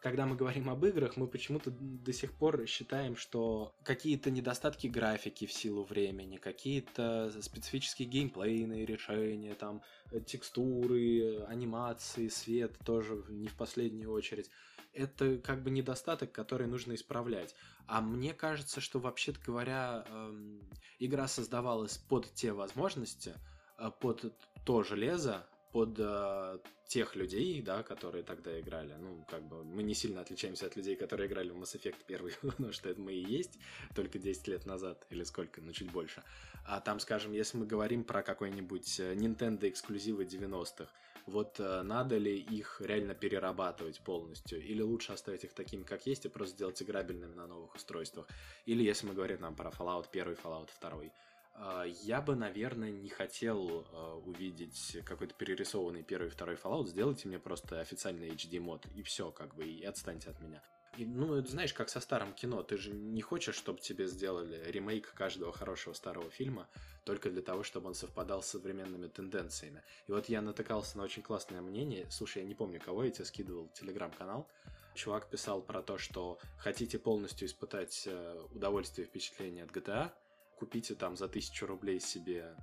[0.00, 5.46] когда мы говорим об играх, мы почему-то до сих пор считаем, что какие-то недостатки графики
[5.46, 13.54] в силу времени, какие-то специфические геймплейные решения, там э, текстуры, анимации, свет тоже не в
[13.54, 14.50] последнюю очередь.
[14.92, 17.54] Это как бы недостаток, который нужно исправлять.
[17.86, 20.60] А мне кажется, что вообще-то говоря, эм,
[20.98, 23.34] игра создавалась под те возможности,
[23.78, 28.94] э, под то железо, под э, тех людей, да, которые тогда играли.
[28.98, 32.30] Ну, как бы мы не сильно отличаемся от людей, которые играли в Mass Effect 1,
[32.42, 33.58] потому что это мы и есть
[33.94, 36.22] только 10 лет назад, или сколько, ну, чуть больше.
[36.66, 40.92] А там, скажем, если мы говорим про какой-нибудь э, Nintendo эксклюзивы 90-х,
[41.26, 46.24] вот э, надо ли их реально перерабатывать полностью, или лучше оставить их такими, как есть,
[46.24, 48.28] и просто сделать играбельными на новых устройствах.
[48.66, 51.10] Или если мы говорим там про Fallout 1, Fallout 2,
[51.54, 56.86] а, я бы, наверное, не хотел а, увидеть какой-то перерисованный первый и второй Fallout.
[56.86, 60.62] Сделайте мне просто официальный HD мод, и все, как бы, и отстаньте от меня.
[60.98, 62.62] И, ну, это знаешь, как со старым кино.
[62.62, 66.68] Ты же не хочешь, чтобы тебе сделали ремейк каждого хорошего старого фильма
[67.04, 69.82] только для того, чтобы он совпадал с современными тенденциями.
[70.06, 72.06] И вот я натыкался на очень классное мнение.
[72.10, 74.46] Слушай, я не помню, кого я тебе скидывал, телеграм-канал.
[74.94, 80.10] Чувак писал про то, что хотите полностью испытать э, удовольствие и впечатление от GTA,
[80.58, 82.54] купите там за 1000 рублей себе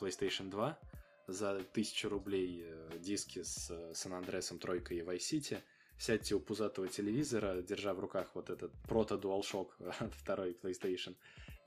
[0.00, 0.78] PlayStation 2,
[1.26, 5.62] за 1000 рублей э, диски с Сан-Андресом, Тройкой и Vice City,
[5.98, 9.68] сядьте у пузатого телевизора, держа в руках вот этот прото DualShock
[10.18, 11.14] второй PlayStation,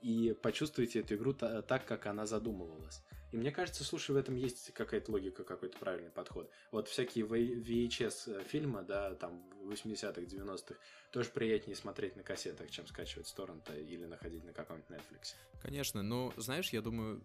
[0.00, 3.02] и почувствуйте эту игру так, как она задумывалась.
[3.30, 6.50] И мне кажется, слушай, в этом есть какая-то логика, какой-то правильный подход.
[6.72, 10.76] Вот всякие VHS фильмы, да, там 80-х, 90-х,
[11.10, 15.34] тоже приятнее смотреть на кассетах, чем скачивать с торрента или находить на каком-нибудь Netflix.
[15.60, 17.22] Конечно, но знаешь, я думаю,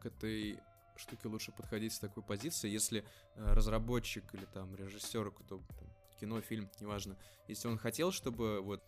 [0.00, 0.60] к этой
[0.96, 3.00] штуке лучше подходить с такой позиции, если
[3.34, 5.91] э, разработчик или там режиссер, кто там,
[6.22, 7.16] кино, фильм, неважно,
[7.48, 8.80] если он хотел, чтобы вот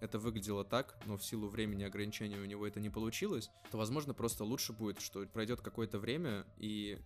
[0.00, 4.12] это выглядело так, но в силу времени ограничения у него это не получилось, то, возможно,
[4.12, 6.98] просто лучше будет, что пройдет какое-то время, и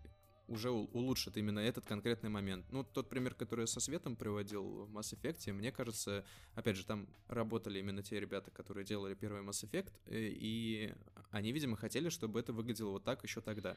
[0.48, 2.66] уже улучшит именно этот конкретный момент.
[2.72, 6.84] Ну, тот пример, который я со светом приводил в Mass Effect, мне кажется, опять же,
[6.84, 10.94] там работали именно те ребята, которые делали первый Mass Effect, э, и
[11.30, 13.76] они, видимо, хотели, чтобы это выглядело вот так еще тогда.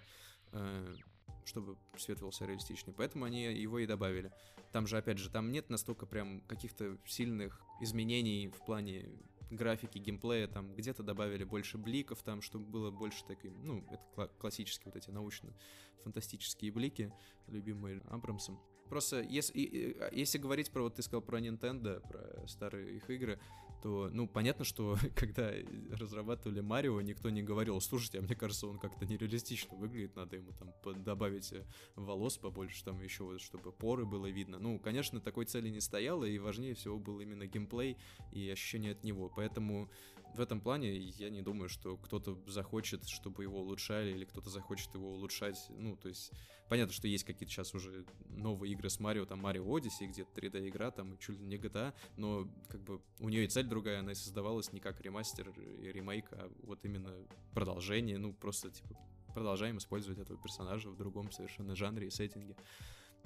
[1.46, 2.94] Чтобы свет велся реалистичнее.
[2.96, 4.32] Поэтому они его и добавили.
[4.72, 9.10] Там же, опять же, там нет настолько прям каких-то сильных изменений в плане
[9.50, 14.92] графики, геймплея, там где-то добавили больше бликов, там, чтобы было больше такой, ну, это классические
[14.94, 17.12] вот эти научно-фантастические блики,
[17.48, 18.60] любимые Абрамсом.
[18.90, 23.40] Просто если, если говорить про, вот ты сказал про Nintendo, про старые их игры,
[23.82, 25.52] то, ну, понятно, что когда
[25.92, 30.52] разрабатывали Марио, никто не говорил, слушайте, а мне кажется, он как-то нереалистично выглядит, надо ему
[30.54, 31.66] там добавить э,
[31.96, 34.60] волос побольше, там еще вот, чтобы поры было видно.
[34.60, 37.98] Ну, конечно, такой цели не стояло, и важнее всего был именно геймплей
[38.32, 39.32] и ощущение от него.
[39.36, 39.90] Поэтому
[40.36, 44.94] в этом плане я не думаю, что кто-то захочет, чтобы его улучшали, или кто-то захочет
[44.94, 45.68] его улучшать.
[45.70, 46.32] Ну, то есть,
[46.70, 50.92] понятно, что есть какие-то сейчас уже новые игры с Марио, там Марио Odyssey, где-то 3D-игра,
[50.92, 54.16] там чуть ли не GTA, но как бы у нее и цель другая, она и
[54.16, 57.14] создавалась не как ремастер и ремейк, а вот именно
[57.54, 58.96] продолжение, ну, просто, типа,
[59.34, 62.56] продолжаем использовать этого персонажа в другом совершенно жанре и сеттинге.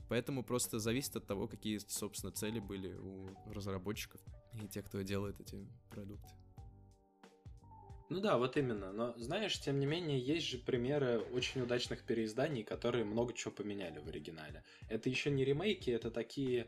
[0.10, 4.22] Поэтому просто зависит от того, какие, собственно, цели были у разработчиков
[4.62, 6.43] и тех, кто делает эти продукты.
[8.14, 8.92] Ну да, вот именно.
[8.92, 13.98] Но знаешь, тем не менее, есть же примеры очень удачных переизданий, которые много чего поменяли
[13.98, 14.62] в оригинале.
[14.88, 16.68] Это еще не ремейки, это такие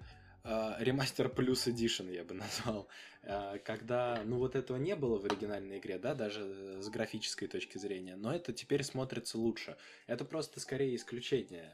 [0.79, 2.87] ремастер плюс эдишн я бы назвал,
[3.23, 7.77] а, когда, ну, вот этого не было в оригинальной игре, да, даже с графической точки
[7.77, 9.77] зрения, но это теперь смотрится лучше.
[10.05, 11.71] Это просто скорее исключение.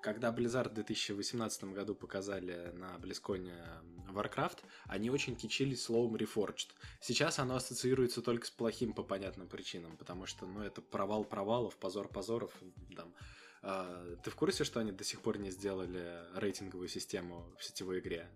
[0.00, 3.54] Когда Blizzard в 2018 году показали на Близконе
[4.08, 6.68] Warcraft, они очень кичились словом Reforged.
[7.00, 11.76] Сейчас оно ассоциируется только с плохим по понятным причинам, потому что, ну, это провал провалов,
[11.76, 12.52] позор позоров,
[12.96, 13.12] там,
[14.22, 18.28] ты в курсе, что они до сих пор не сделали рейтинговую систему в сетевой игре?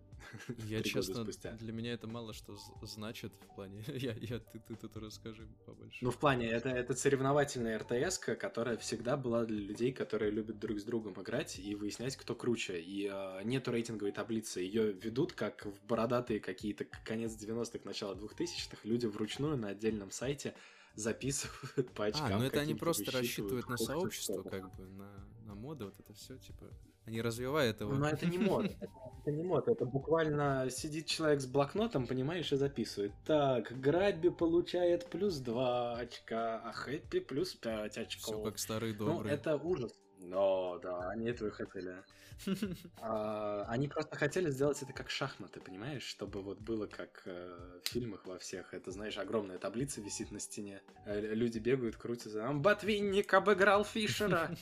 [0.66, 3.82] Я честно, для меня это мало что значит в плане.
[3.88, 5.98] я, я, ты, ты тут расскажи побольше.
[6.04, 10.78] Ну, в плане, это, это соревновательная РТС, которая всегда была для людей, которые любят друг
[10.78, 12.80] с другом играть и выяснять, кто круче.
[12.80, 14.60] И э, нету рейтинговой таблицы.
[14.60, 20.54] Ее ведут как в бородатые какие-то конец 90-х, начало 2000-х люди вручную на отдельном сайте
[20.94, 22.26] записывают по очкам.
[22.26, 25.10] А, ну это они просто рассчитывают на сообщество, как бы, на,
[25.46, 26.66] на моды, вот это все, типа,
[27.06, 27.92] они развивают его.
[27.92, 32.56] Но это не мод, это, не мод, это буквально сидит человек с блокнотом, понимаешь, и
[32.56, 33.12] записывает.
[33.24, 38.34] Так, Грабби получает плюс 2 очка, а Хэппи плюс 5 очков.
[38.34, 39.30] Все как старый ну, добрый.
[39.30, 39.92] Ну, это ужас.
[40.18, 42.04] Но, да, они этого и хотели.
[43.02, 46.02] А, они просто хотели сделать это как шахматы, понимаешь?
[46.02, 48.74] Чтобы вот было как э, в фильмах во всех.
[48.74, 50.82] Это, знаешь, огромная таблица висит на стене.
[51.06, 52.52] Э, люди бегают, крутятся.
[52.52, 54.54] Ботвинник обыграл Фишера.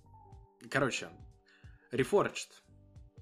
[0.70, 1.08] Короче,
[1.90, 2.48] Reforged.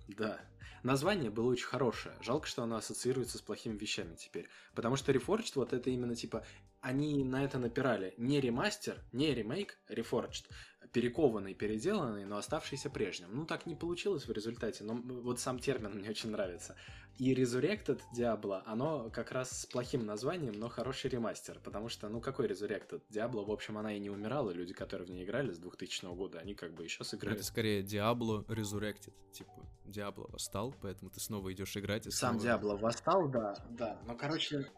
[0.08, 0.40] Да.
[0.82, 2.14] Название было очень хорошее.
[2.22, 4.48] Жалко, что оно ассоциируется с плохими вещами теперь.
[4.74, 6.44] Потому что Reforged вот это именно типа
[6.80, 8.14] они на это напирали.
[8.16, 10.46] Не ремастер, не ремейк, Reforged
[10.92, 13.28] перекованный, переделанный, но оставшийся прежним.
[13.32, 16.76] Ну, так не получилось в результате, но вот сам термин мне очень нравится.
[17.18, 22.20] И Resurrected Diablo, оно как раз с плохим названием, но хороший ремастер, потому что, ну,
[22.20, 23.02] какой Resurrected?
[23.10, 26.38] Diablo, в общем, она и не умирала, люди, которые в ней играли с 2000 года,
[26.38, 27.36] они как бы еще сыграли.
[27.36, 32.56] Это скорее Diablo Resurrected, типа, Diablo восстал, поэтому ты снова идешь играть и Сам снова...
[32.56, 34.70] Diablo восстал, да, да, но, короче,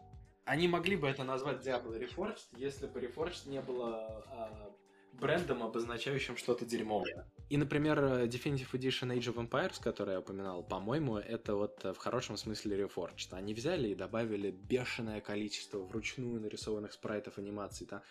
[0.45, 4.75] они могли бы это назвать Diablo Reforged, если бы Reforged не было а,
[5.19, 7.25] брендом, обозначающим что-то дерьмовое.
[7.49, 12.37] И, например, Definitive Edition Age of Empires, который я упоминал, по-моему, это вот в хорошем
[12.37, 13.31] смысле Reforged.
[13.31, 17.85] Они взяли и добавили бешеное количество вручную нарисованных спрайтов анимаций.
[17.85, 18.01] Там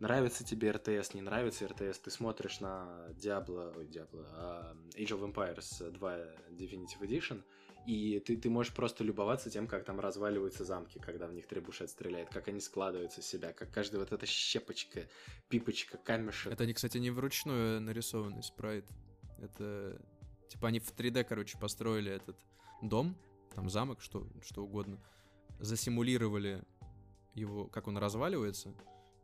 [0.00, 5.32] нравится тебе РТС, не нравится РТС, ты смотришь на Diablo, ой, Diablo, uh, Age of
[5.32, 6.18] Empires 2
[6.50, 7.42] Definitive Edition,
[7.86, 11.90] и ты, ты можешь просто любоваться тем, как там разваливаются замки, когда в них требушет
[11.90, 15.08] стреляет, как они складываются в себя, как каждая вот эта щепочка,
[15.48, 16.52] пипочка, камешек.
[16.52, 18.86] Это они, кстати, не вручную нарисованный спрайт.
[19.38, 20.00] Это...
[20.48, 22.36] Типа они в 3D, короче, построили этот
[22.80, 23.16] дом,
[23.54, 25.00] там замок, что, что угодно,
[25.58, 26.62] засимулировали
[27.34, 28.74] его, как он разваливается,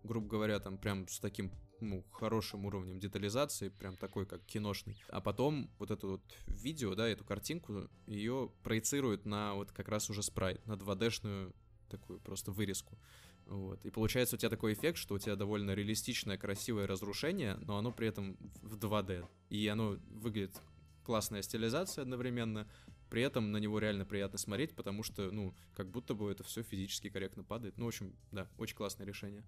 [0.02, 5.02] грубо говоря, там прям с таким ну, хорошим уровнем детализации, прям такой, как киношный.
[5.08, 10.10] А потом вот это вот видео, да, эту картинку, ее проецируют на вот как раз
[10.10, 11.54] уже спрайт, на 2D-шную
[11.88, 12.98] такую просто вырезку.
[13.46, 13.84] Вот.
[13.84, 17.90] И получается у тебя такой эффект, что у тебя довольно реалистичное, красивое разрушение, но оно
[17.90, 19.26] при этом в 2D.
[19.48, 20.60] И оно выглядит
[21.02, 22.68] классная стилизация одновременно,
[23.10, 26.62] при этом на него реально приятно смотреть, потому что, ну, как будто бы это все
[26.62, 27.76] физически корректно падает.
[27.76, 29.44] Ну, в общем, да, очень классное решение.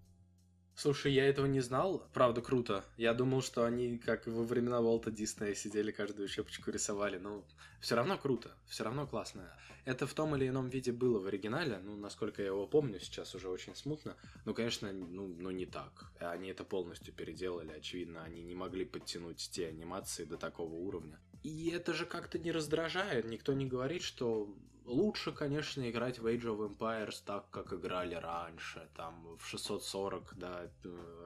[0.74, 2.06] Слушай, я этого не знал.
[2.12, 2.84] Правда, круто.
[2.96, 7.18] Я думал, что они, как во времена Волта Диснея, сидели каждую щепочку рисовали.
[7.18, 7.44] Но
[7.80, 9.52] все равно круто, все равно классно.
[9.84, 11.78] Это в том или ином виде было в оригинале.
[11.82, 14.16] Ну, насколько я его помню, сейчас уже очень смутно.
[14.44, 16.12] Ну, конечно, ну, ну не так.
[16.20, 17.72] Они это полностью переделали.
[17.72, 21.18] Очевидно, они не могли подтянуть те анимации до такого уровня.
[21.42, 23.24] И это же как-то не раздражает.
[23.24, 28.88] Никто не говорит, что лучше, конечно, играть в Age of Empires так, как играли раньше,
[28.96, 30.70] там в 640, да,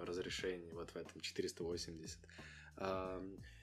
[0.03, 2.19] разрешений, вот в этом 480.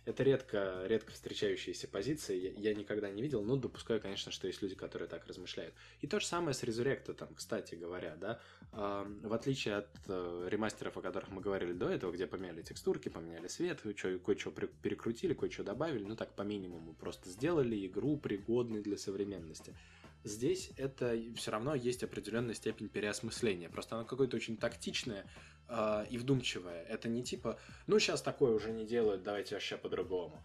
[0.06, 4.76] Это редко, редко встречающиеся позиции, я, никогда не видел, но допускаю, конечно, что есть люди,
[4.76, 5.74] которые так размышляют.
[6.02, 8.42] И то же самое с Resurrected, там, кстати говоря, да,
[8.74, 13.48] в отличие от э, ремастеров, о которых мы говорили до этого, где поменяли текстурки, поменяли
[13.48, 19.74] свет, кое-что перекрутили, кое-что добавили, ну так по минимуму, просто сделали игру пригодной для современности.
[20.26, 23.70] Здесь это все равно есть определенная степень переосмысления.
[23.70, 25.26] Просто оно какое-то очень тактичное
[25.70, 26.84] э, и вдумчивое.
[26.84, 30.44] Это не типа, ну сейчас такое уже не делают, давайте вообще по-другому.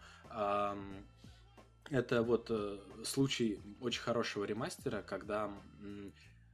[1.91, 5.51] Это вот э, случай очень хорошего ремастера, когда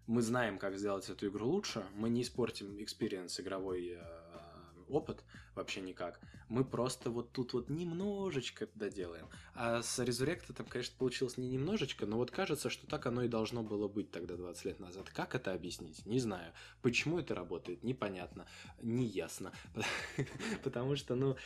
[0.08, 4.25] мы знаем, как сделать эту игру лучше, мы не испортим experience игровой э,
[4.90, 5.24] опыт
[5.56, 6.20] вообще никак.
[6.50, 9.30] Мы просто вот тут вот немножечко доделаем.
[9.54, 13.28] А с Resurrected там, конечно, получилось не немножечко, но вот кажется, что так оно и
[13.28, 15.10] должно было быть тогда 20 лет назад.
[15.10, 16.06] Как это объяснить?
[16.06, 16.54] Не знаю.
[16.82, 17.84] Почему это работает?
[17.84, 18.46] Непонятно.
[18.82, 19.52] Неясно.
[20.64, 21.38] Потому что, ну,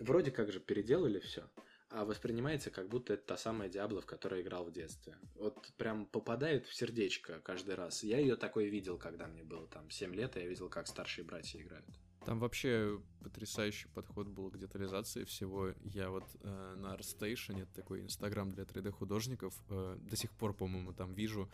[0.00, 1.48] вроде как же переделали все
[1.92, 5.16] а воспринимается как будто это та самая Диабло, в которой играл в детстве.
[5.34, 8.02] Вот прям попадает в сердечко каждый раз.
[8.02, 11.24] Я ее такой видел, когда мне было там 7 лет, и я видел, как старшие
[11.24, 11.86] братья играют.
[12.24, 15.70] Там вообще потрясающий подход был к детализации всего.
[15.82, 20.92] Я вот э, на ArtStation, это такой инстаграм для 3D-художников, э, до сих пор, по-моему,
[20.92, 21.50] там вижу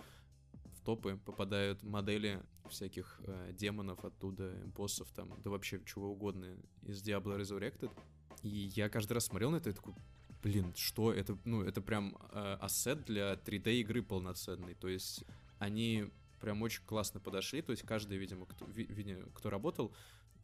[0.79, 7.03] в топы попадают модели всяких э, демонов оттуда, боссов там, да вообще чего угодно из
[7.03, 7.91] Diablo Resurrected.
[8.43, 9.95] И я каждый раз смотрел на это и такой,
[10.43, 15.25] блин, что это, ну, это прям э, ассет для 3D игры полноценный, то есть
[15.59, 19.93] они прям очень классно подошли, то есть каждый, видимо, кто, видимо, кто работал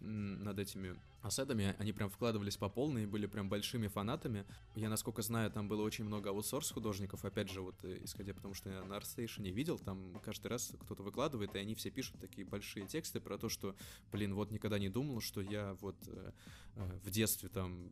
[0.00, 4.44] над этими ассетами, они прям вкладывались по полной и были прям большими фанатами.
[4.74, 8.54] Я, насколько знаю, там было очень много аутсорс художников, опять же, вот э, исходя потому,
[8.54, 12.46] что я на ArtStation видел, там каждый раз кто-то выкладывает, и они все пишут такие
[12.46, 13.74] большие тексты про то, что,
[14.12, 16.32] блин, вот никогда не думал, что я вот э,
[16.76, 17.90] э, в детстве там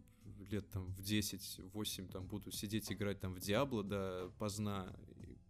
[0.50, 4.94] лет там в 10-8 там буду сидеть играть там в Диабло до поздна,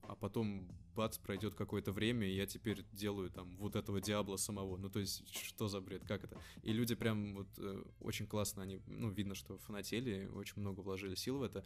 [0.03, 4.77] а потом бац, пройдет какое-то время, и я теперь делаю там вот этого Диабло самого.
[4.77, 6.41] Ну, то есть, что за бред, как это?
[6.63, 11.15] И люди прям вот э, очень классно, они, ну, видно, что фанатели, очень много вложили
[11.15, 11.65] сил в это.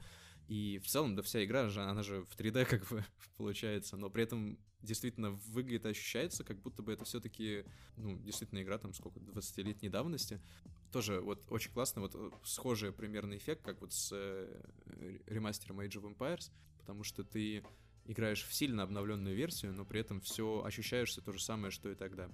[0.49, 3.05] И в целом, да, вся игра, же, она же в 3D как бы
[3.37, 7.65] получается, но при этом действительно выглядит, ощущается, как будто бы это все-таки,
[7.97, 10.41] ну, действительно игра там сколько, 20-летней давности.
[10.93, 14.63] Тоже вот очень классно, вот э, схожий примерный эффект, как вот с э,
[15.27, 17.65] ремастером Age of Empires, потому что ты
[18.09, 21.95] играешь в сильно обновленную версию, но при этом все ощущаешься то же самое, что и
[21.95, 22.29] тогда.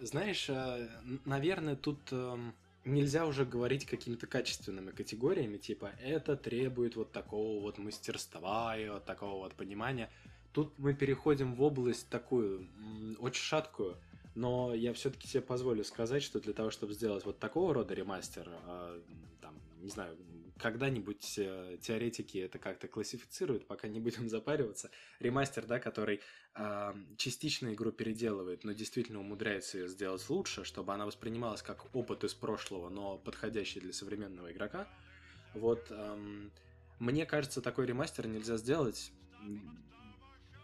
[0.00, 0.88] Знаешь, э,
[1.24, 7.78] наверное, тут эм, нельзя уже говорить какими-то качественными категориями, типа это требует вот такого вот
[7.78, 10.10] мастерства и вот такого вот понимания.
[10.52, 12.68] Тут мы переходим в область такую
[13.18, 13.96] очень шаткую,
[14.34, 18.48] но я все-таки себе позволю сказать, что для того, чтобы сделать вот такого рода ремастер,
[18.48, 19.00] э,
[19.40, 20.16] там, не знаю,
[20.64, 24.90] когда-нибудь э, теоретики это как-то классифицируют, пока не будем запариваться.
[25.20, 26.22] Ремастер, да, который
[26.54, 32.24] э, частично игру переделывает, но действительно умудряется ее сделать лучше, чтобы она воспринималась как опыт
[32.24, 34.88] из прошлого, но подходящий для современного игрока.
[35.52, 36.48] Вот э,
[36.98, 39.12] мне кажется, такой ремастер нельзя сделать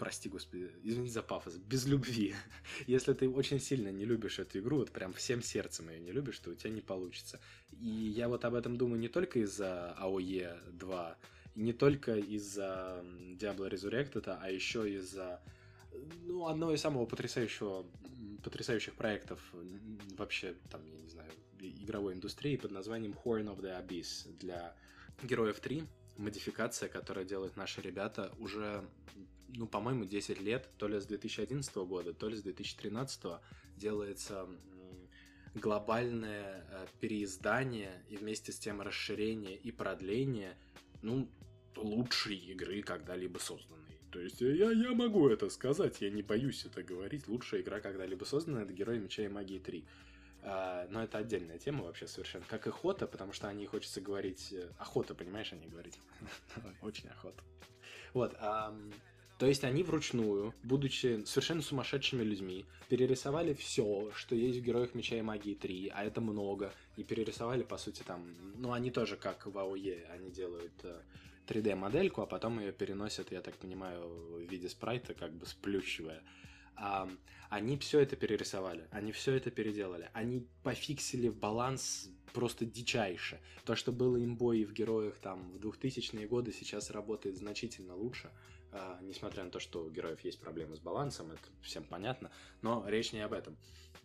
[0.00, 2.34] прости господи, извини за пафос, без любви.
[2.86, 6.38] Если ты очень сильно не любишь эту игру, вот прям всем сердцем ее не любишь,
[6.38, 7.38] то у тебя не получится.
[7.78, 11.18] И я вот об этом думаю не только из-за AOE 2,
[11.56, 13.04] не только из-за
[13.38, 15.42] Diablo Resurrected, а еще из-за
[16.22, 17.84] ну, одного из самого потрясающего,
[18.42, 19.38] потрясающих проектов
[20.16, 24.74] вообще, там, я не знаю, игровой индустрии под названием Horn of the Abyss для
[25.22, 25.84] Героев 3.
[26.16, 28.82] Модификация, которая делают наши ребята уже
[29.56, 33.40] ну, по-моему, 10 лет, то ли с 2011 года, то ли с 2013
[33.76, 34.48] делается
[35.54, 40.56] глобальное э, переиздание и вместе с тем расширение и продление,
[41.02, 41.28] ну,
[41.76, 43.98] лучшей игры, когда-либо созданной.
[44.10, 47.28] То есть я, я могу это сказать, я не боюсь это говорить.
[47.28, 49.84] Лучшая игра, когда-либо созданная, это Герои Меча и Магии 3.
[50.42, 52.44] А, но это отдельная тема вообще совершенно.
[52.48, 54.52] Как и Хота, потому что о ней хочется говорить...
[54.52, 55.98] Э, охота, понимаешь, о ней говорить?
[56.82, 57.42] Очень охота.
[58.14, 58.34] Вот.
[59.40, 65.16] То есть они вручную, будучи совершенно сумасшедшими людьми, перерисовали все, что есть в Героях Меча
[65.16, 68.22] и Магии 3, а это много, и перерисовали, по сути, там,
[68.58, 70.74] ну, они тоже как в АОЕ, они делают
[71.46, 76.22] 3D-модельку, э, а потом ее переносят, я так понимаю, в виде спрайта, как бы сплющивая.
[76.76, 77.08] А,
[77.48, 83.40] они все это перерисовали, они все это переделали, они пофиксили баланс просто дичайше.
[83.64, 88.30] То, что было имбой в героях там в 2000-е годы, сейчас работает значительно лучше.
[88.72, 92.30] А, несмотря на то, что у героев есть проблемы с балансом, это всем понятно,
[92.62, 93.56] но речь не об этом.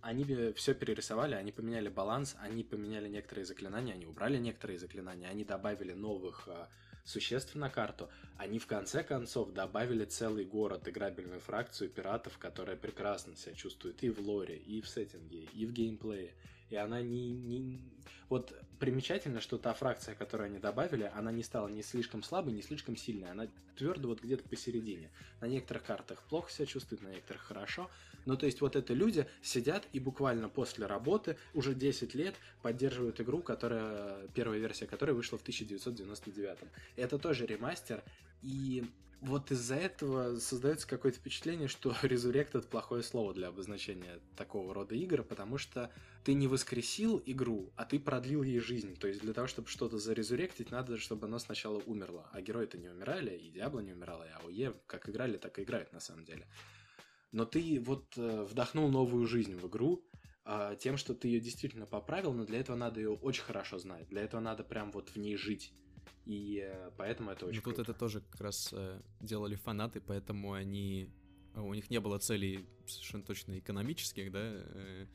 [0.01, 0.23] Они
[0.54, 5.93] все перерисовали, они поменяли баланс, они поменяли некоторые заклинания, они убрали некоторые заклинания, они добавили
[5.93, 6.67] новых а,
[7.04, 13.36] существ на карту, они в конце концов добавили целый город, играбельную фракцию пиратов, которая прекрасно
[13.36, 16.34] себя чувствует и в лоре, и в сеттинге, и в геймплее.
[16.69, 17.82] И она не, не...
[18.30, 22.62] Вот примечательно, что та фракция, которую они добавили, она не стала ни слишком слабой, ни
[22.62, 23.30] слишком сильной.
[23.30, 25.12] Она твердо вот где-то посередине.
[25.41, 27.89] На некоторых картах плохо себя чувствует, на некоторых хорошо.
[28.25, 33.21] Ну, то есть вот это люди сидят и буквально после работы уже 10 лет поддерживают
[33.21, 36.57] игру, которая, первая версия которой вышла в 1999.
[36.95, 38.03] Это тоже ремастер,
[38.41, 38.84] и
[39.22, 45.24] вот из-за этого создается какое-то впечатление, что Resurrected плохое слово для обозначения такого рода игр,
[45.24, 45.91] потому что
[46.24, 48.95] ты не воскресил игру, а ты продлил ей жизнь.
[48.95, 52.30] То есть для того, чтобы что-то зарезуректить, надо, чтобы оно сначала умерло.
[52.32, 55.93] А герои-то не умирали, и Диабло не умирала, и АОЕ как играли, так и играют
[55.93, 56.47] на самом деле.
[57.32, 60.03] Но ты вот э, вдохнул новую жизнь в игру,
[60.45, 64.07] э, тем, что ты ее действительно поправил, но для этого надо ее очень хорошо знать.
[64.07, 65.74] Для этого надо прям вот в ней жить.
[66.26, 67.61] И э, поэтому это очень.
[67.63, 71.09] Ну тут это тоже как раз э, делали фанаты, поэтому они
[71.55, 75.05] а, у них не было целей совершенно точно экономических, да, э,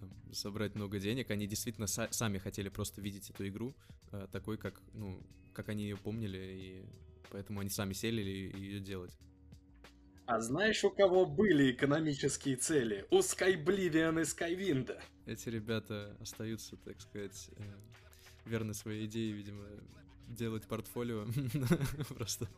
[0.00, 1.30] там, собрать много денег.
[1.30, 3.74] Они действительно са- сами хотели просто видеть эту игру
[4.12, 6.84] э, такой, как, ну, как они ее помнили, и
[7.30, 9.16] поэтому они сами сели ее делать.
[10.26, 13.06] А знаешь, у кого были экономические цели?
[13.10, 15.00] У Skyblivion и Skywind.
[15.24, 17.62] Эти ребята остаются, так сказать, э,
[18.44, 19.64] верны своей идее, видимо,
[20.28, 21.26] делать портфолио
[22.16, 22.48] просто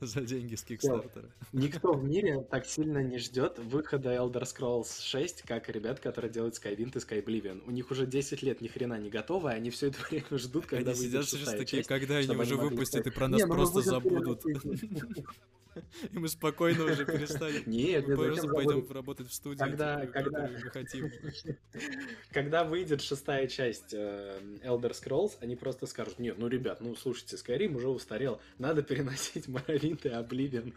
[0.00, 1.30] за деньги с Кикстартера.
[1.52, 6.54] Никто в мире так сильно не ждет выхода Elder Scrolls 6, как ребят, которые делают
[6.54, 7.62] Skywind и Skyblivion.
[7.66, 10.66] У них уже 10 лет ни хрена не готово, и они все это время ждут,
[10.66, 14.42] когда они сидят сейчас такие, когда они уже выпустят и про нас ну просто забудут.
[16.12, 17.62] И мы спокойно уже перестанем.
[17.66, 20.48] Нет, мы просто пойдем работать в студии, когда, когда...
[20.48, 21.10] мы хотим.
[22.30, 27.36] Когда выйдет шестая часть э, Elder Scrolls, они просто скажут, нет, ну, ребят, ну, слушайте,
[27.36, 30.74] Skyrim уже устарел, надо переносить Morrowind и Oblivion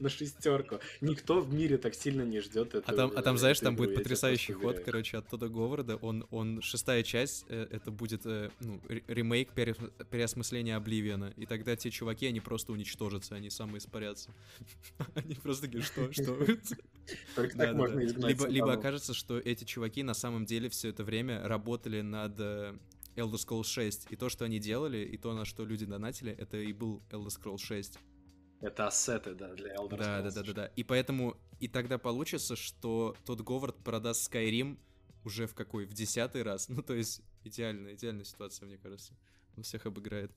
[0.00, 0.80] на шестерку.
[1.00, 2.90] Никто в мире так сильно не ждет это.
[2.90, 5.96] А там, а там знаешь, там будет потрясающий ход, короче, от Тодда Говарда.
[5.96, 11.32] Он, он шестая часть, э, это будет э, ну, ремейк, переосмысления Обливиона.
[11.36, 13.80] И тогда те чуваки, они просто уничтожатся, они самые
[14.26, 14.32] кажется.
[15.14, 16.36] Они просто говорят, что, что?
[17.34, 21.04] Только так можно изгнать Либо, либо окажется, что эти чуваки на самом деле все это
[21.04, 22.74] время работали над э,
[23.16, 26.56] Elder Scrolls 6, и то, что они делали, и то, на что люди донатили, это
[26.56, 27.98] и был Elder Scrolls 6.
[28.60, 29.98] Это ассеты, да, для Elder Scrolls.
[29.98, 30.66] Да, да, да, да, да.
[30.76, 34.78] И поэтому, и тогда получится, что тот Говард продаст Skyrim
[35.24, 35.84] уже в какой?
[35.86, 36.68] В десятый раз.
[36.72, 39.14] Ну, то есть, идеальная, идеальная ситуация, мне кажется.
[39.56, 40.32] Он всех обыграет.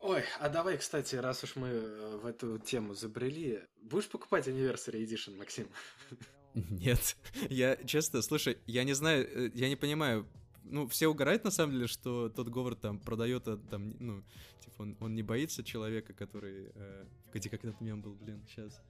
[0.00, 5.04] Ой, а давай, кстати, раз уж мы э, в эту тему забрели, будешь покупать Anniversary
[5.04, 5.68] Edition, Максим?
[6.54, 7.16] Нет.
[7.48, 10.26] Я, честно, слушай, я не знаю, э, я не понимаю,
[10.64, 14.22] ну, все угорают, на самом деле, что тот Говард там продает, а, там, ну,
[14.60, 16.70] типа, он, он не боится человека, который...
[16.74, 18.80] Э, где как этот мем был, блин, сейчас.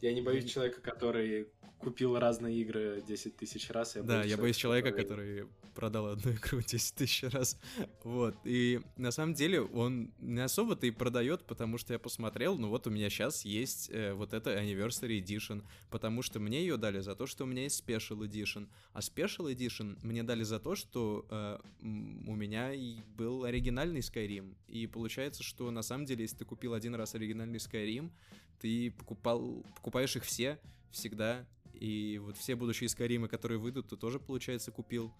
[0.00, 1.48] Я не боюсь человека, который
[1.78, 3.96] купил разные игры 10 тысяч раз.
[3.96, 5.38] Я да, я боюсь человека, который...
[5.38, 7.58] который продал одну игру 10 тысяч раз.
[8.04, 8.36] Вот.
[8.44, 12.86] И на самом деле он не особо-то и продает, потому что я посмотрел, ну вот
[12.86, 17.14] у меня сейчас есть э, вот это Anniversary Edition, потому что мне ее дали за
[17.14, 18.68] то, что у меня есть Special Edition.
[18.92, 22.72] А Special Edition мне дали за то, что э, у меня
[23.16, 24.54] был оригинальный Skyrim.
[24.68, 28.10] И получается, что на самом деле, если ты купил один раз оригинальный Skyrim,
[28.60, 34.20] ты покупал, покупаешь их все всегда, и вот все будущие Скайримы, которые выйдут, ты тоже,
[34.20, 35.12] получается, купил.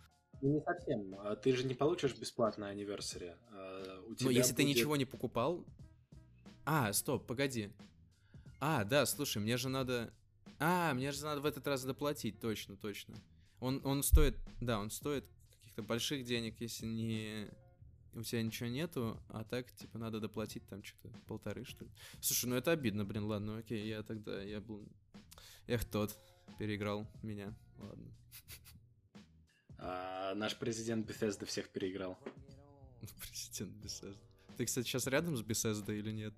[0.42, 1.14] Ну, не совсем.
[1.20, 3.36] А ты же не получишь бесплатно Anniversary.
[3.50, 4.56] А, у тебя ну, если будет...
[4.56, 5.64] ты ничего не покупал...
[6.66, 7.70] А, стоп, погоди.
[8.60, 10.12] А, да, слушай, мне же надо...
[10.58, 13.16] А, мне же надо в этот раз доплатить, точно, точно.
[13.60, 17.48] Он, он стоит, да, он стоит каких-то больших денег, если не
[18.14, 21.90] у тебя ничего нету, а так, типа, надо доплатить там что-то полторы, что ли.
[22.20, 24.86] Слушай, ну это обидно, блин, ладно, окей, я тогда, я был...
[25.66, 26.16] Эх, тот
[26.58, 28.12] переиграл меня, ладно.
[29.78, 32.18] А, наш президент Bethesda всех переиграл.
[33.20, 34.16] Президент Bethesda.
[34.56, 36.34] Ты, кстати, сейчас рядом с Bethesda или нет?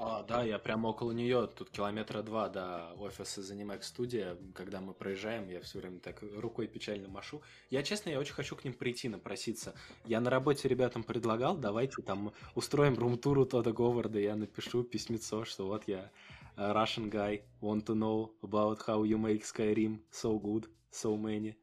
[0.00, 4.38] А, да, я прямо около нее, тут километра два до офиса Zenimax студия.
[4.54, 7.42] Когда мы проезжаем, я все время так рукой печально машу.
[7.68, 9.74] Я, честно, я очень хочу к ним прийти, напроситься.
[10.04, 15.66] Я на работе ребятам предлагал, давайте там устроим рум-туру Тода Говарда, я напишу письмецо, что
[15.66, 16.12] вот я
[16.56, 21.56] э, Russian guy, want to know about how you make Skyrim so good, so many.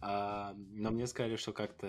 [0.00, 1.86] А, но мне сказали, что как-то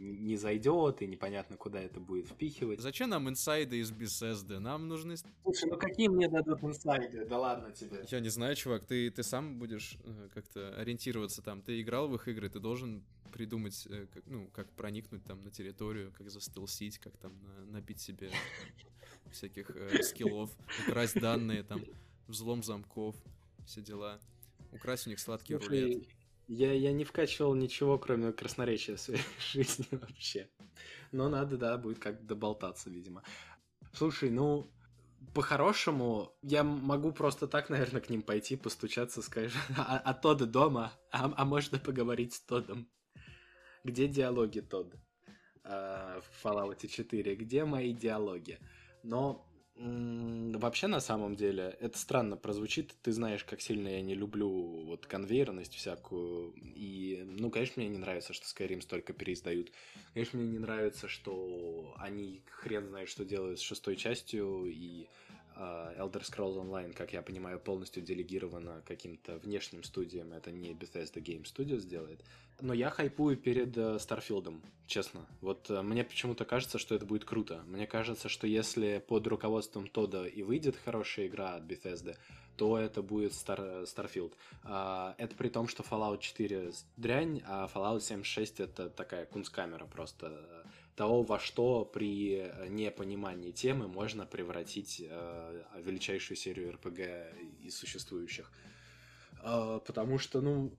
[0.00, 2.80] не зайдет, и непонятно, куда это будет впихивать.
[2.80, 4.58] Зачем нам инсайды из Bethesda?
[4.58, 5.16] Нам нужны...
[5.42, 7.26] Слушай, ну какие мне дадут инсайды?
[7.26, 8.04] Да ладно тебе.
[8.08, 11.60] Я не знаю, чувак, ты, ты сам будешь э, как-то ориентироваться там.
[11.60, 15.50] Ты играл в их игры, ты должен придумать, э, как, ну, как проникнуть там на
[15.50, 18.30] территорию, как застелсить, как там на, набить себе
[19.30, 20.50] всяких э, скиллов,
[20.88, 21.80] украсть данные, там,
[22.26, 23.16] взлом замков,
[23.66, 24.18] все дела.
[24.72, 26.08] Украсть у них сладкий Слушай, рулет.
[26.52, 29.22] Я, я не вкачивал ничего, кроме красноречия в своей
[29.52, 30.50] жизни вообще.
[31.12, 33.22] Но надо, да, будет как-то доболтаться, видимо.
[33.92, 34.68] Слушай, ну,
[35.32, 40.92] по-хорошему, я могу просто так, наверное, к ним пойти, постучаться, сказать, а, а Тодд дома,
[41.12, 42.88] а, а можно поговорить с Тодом?
[43.84, 44.96] Где диалоги, Тодд?
[45.62, 48.58] А, в Fallout 4, где мои диалоги?
[49.04, 49.46] Но
[49.82, 52.94] Вообще, на самом деле, это странно прозвучит.
[53.02, 54.50] Ты знаешь, как сильно я не люблю
[54.84, 56.52] вот конвейерность всякую.
[56.74, 59.72] И, ну, конечно, мне не нравится, что Skyrim столько переиздают.
[60.12, 64.66] Конечно, мне не нравится, что они хрен знает, что делают с шестой частью.
[64.66, 65.08] И
[65.60, 70.32] Elder Scrolls Online, как я понимаю, полностью делегировано каким-то внешним студиям.
[70.32, 72.20] Это не Bethesda Game Studios делает.
[72.60, 73.98] Но я хайпую перед э,
[74.86, 75.26] честно.
[75.40, 77.62] Вот э, мне почему-то кажется, что это будет круто.
[77.66, 82.16] Мне кажется, что если под руководством Тода и выйдет хорошая игра от Bethesda,
[82.56, 84.34] то это будет Star, Starfield.
[84.64, 90.66] А, это при том, что Fallout 4 дрянь, а Fallout 76 это такая кунсткамера просто
[90.96, 98.50] того, во что при непонимании темы можно превратить э, величайшую серию RPG из существующих.
[99.42, 100.72] Э, потому что, ну,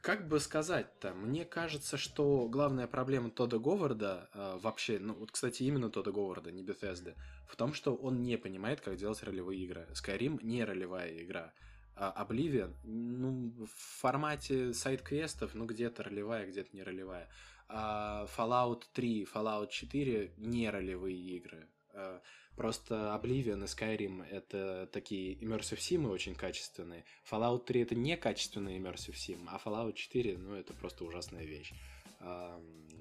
[0.00, 5.64] как бы сказать-то, мне кажется, что главная проблема Тода Говарда э, вообще, ну вот, кстати,
[5.64, 7.14] именно Тода Говарда, не Bethesda,
[7.48, 9.88] в том, что он не понимает, как делать ролевые игры.
[9.92, 11.52] Skyrim не ролевая игра.
[11.96, 17.28] А Oblivion, ну, в формате сайт-квестов, ну, где-то ролевая, где-то не ролевая.
[17.72, 21.68] А Fallout 3, Fallout 4 не ролевые игры.
[21.94, 22.20] А
[22.60, 27.06] Просто Oblivion и Skyrim— это такие immersive симы очень качественные.
[27.30, 31.72] Fallout 3— это не качественный immersive sim, а Fallout 4— ну, это просто ужасная вещь.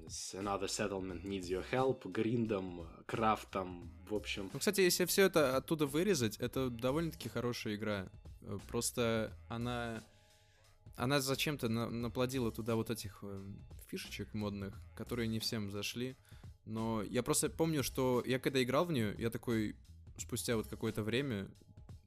[0.07, 4.49] с Another Settlement Needs Your Help, гриндом, крафтом, в общем...
[4.53, 8.07] Ну, кстати, если все это оттуда вырезать, это довольно-таки хорошая игра.
[8.43, 10.05] Э, просто она...
[10.95, 13.43] Она зачем-то на наплодила туда вот этих э,
[13.89, 16.15] фишечек модных, которые не всем зашли.
[16.65, 19.75] Но я просто помню, что я когда играл в нее, я такой
[20.17, 21.49] спустя вот какое-то время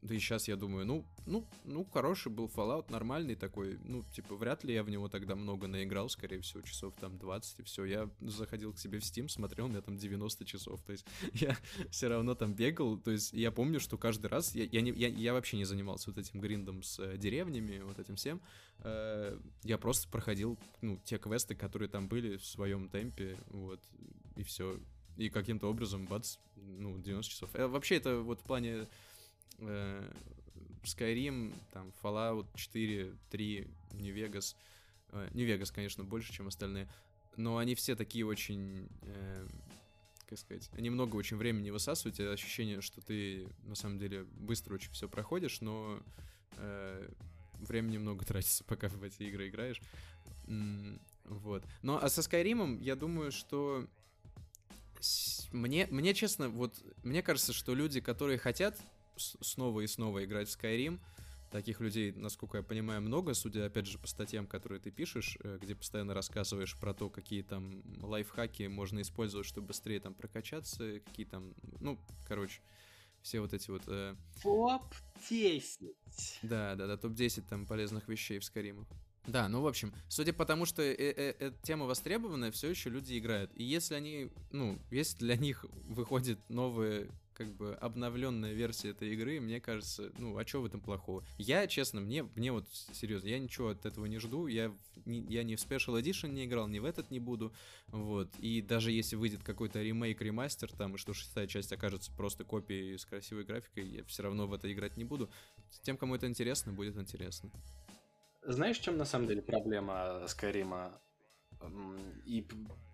[0.02, 3.78] да и сейчас я думаю, ну, ну, ну, хороший был Fallout, нормальный такой.
[3.84, 7.60] Ну, типа, вряд ли я в него тогда много наиграл, скорее всего, часов там 20
[7.60, 7.84] и все.
[7.84, 10.82] Я заходил к себе в Steam, смотрел, у меня там 90 часов.
[10.82, 11.56] То есть я
[11.90, 12.98] все равно там бегал.
[12.98, 16.10] То есть я помню, что каждый раз я, я, не, я, я вообще не занимался
[16.10, 18.42] вот этим гриндом с э, деревнями, вот этим всем.
[18.80, 23.80] Э, я просто проходил, ну, те квесты, которые там были в своем темпе, вот,
[24.34, 24.80] и все.
[25.16, 27.50] И каким-то образом, бац, ну, 90 часов.
[27.54, 28.88] Э, вообще это вот в плане
[29.58, 30.12] э,
[30.84, 34.56] Skyrim, там, Fallout 4, 3, New Vegas.
[35.10, 36.88] Э, New Vegas, конечно, больше, чем остальные.
[37.36, 38.88] Но они все такие очень...
[39.02, 39.46] Э,
[40.26, 44.74] как сказать, они много очень времени высасывают, и ощущение, что ты на самом деле быстро
[44.74, 46.00] очень все проходишь, но
[46.56, 47.08] э,
[47.60, 49.80] времени много тратится, пока в эти игры играешь.
[51.24, 51.64] Вот.
[51.82, 53.86] Но а со Скайримом, я думаю, что
[55.52, 58.80] мне, мне честно, вот мне кажется, что люди, которые хотят
[59.16, 61.00] снова и снова играть в Skyrim.
[61.50, 65.58] Таких людей, насколько я понимаю, много, судя, опять же, по статьям, которые ты пишешь, э,
[65.60, 71.26] где постоянно рассказываешь про то, какие там лайфхаки можно использовать, чтобы быстрее там прокачаться, какие
[71.26, 72.62] там, ну, короче,
[73.20, 73.82] все вот эти вот...
[73.86, 74.16] Э...
[74.42, 75.94] Топ-10!
[76.42, 78.88] Да, да, да, топ-10 там полезных вещей в Скайримах.
[79.26, 82.90] Да, ну, в общем, судя по тому, что э -э -э тема востребованная, все еще
[82.90, 83.52] люди играют.
[83.54, 87.08] И если они, ну, если для них выходит новые
[87.42, 91.24] как бы обновленная версия этой игры, мне кажется, ну, а что в этом плохого?
[91.38, 94.72] Я, честно, мне, мне вот, серьезно, я ничего от этого не жду, я,
[95.06, 97.52] не, я ни в Special Edition не играл, ни в этот не буду,
[97.88, 102.44] вот, и даже если выйдет какой-то ремейк, ремастер, там, и что шестая часть окажется просто
[102.44, 105.28] копией с красивой графикой, я все равно в это играть не буду.
[105.82, 107.50] Тем, кому это интересно, будет интересно.
[108.44, 111.00] Знаешь, в чем на самом деле проблема Скайрима?
[112.26, 112.46] И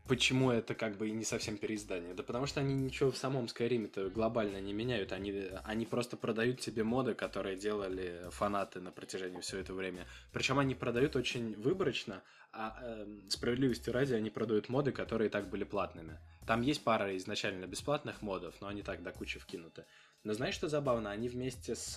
[0.08, 2.14] почему это как бы и не совсем переиздание?
[2.14, 5.12] Да потому что они ничего в самом Skyrim-то глобально не меняют.
[5.12, 5.32] Они,
[5.64, 10.06] они просто продают тебе моды, которые делали фанаты на протяжении всего этого времени.
[10.32, 15.48] Причем они продают очень выборочно, а э, справедливости ради они продают моды, которые и так
[15.50, 16.18] были платными.
[16.46, 19.84] Там есть пара изначально бесплатных модов, но они так до кучи вкинуты.
[20.24, 21.10] Но знаешь, что забавно?
[21.10, 21.94] Они вместе с,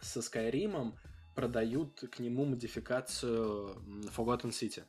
[0.00, 0.92] со Skyrim
[1.34, 3.82] продают к нему модификацию
[4.16, 4.84] Forgotten City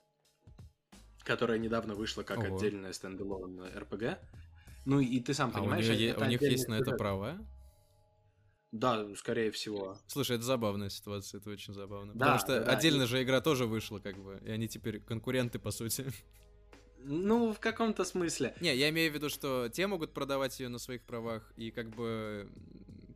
[1.28, 2.56] которая недавно вышла как Ого.
[2.56, 4.18] отдельная стендалон RPG.
[4.86, 7.38] Ну и ты сам понимаешь, а у, нее, у них есть на это право?
[8.72, 9.98] Да, скорее всего.
[10.08, 12.14] Слушай, это забавная ситуация, это очень забавно.
[12.14, 13.06] Да, Потому что да, отдельно и...
[13.06, 16.06] же игра тоже вышла, как бы, и они теперь конкуренты, по сути.
[17.00, 18.56] Ну, в каком-то смысле.
[18.60, 21.90] Не, я имею в виду, что те могут продавать ее на своих правах, и как
[21.90, 22.50] бы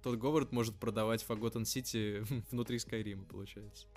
[0.04, 3.88] тот Говард может продавать Forgotten City внутри Скайрима, получается.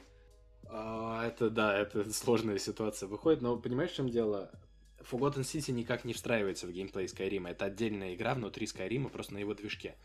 [0.69, 4.51] А, это, да, это сложная ситуация выходит, но понимаешь, в чем дело?
[5.11, 7.49] Forgotten City никак не встраивается в геймплей Skyrim.
[7.49, 9.97] Это отдельная игра внутри Skyrim, просто на его движке.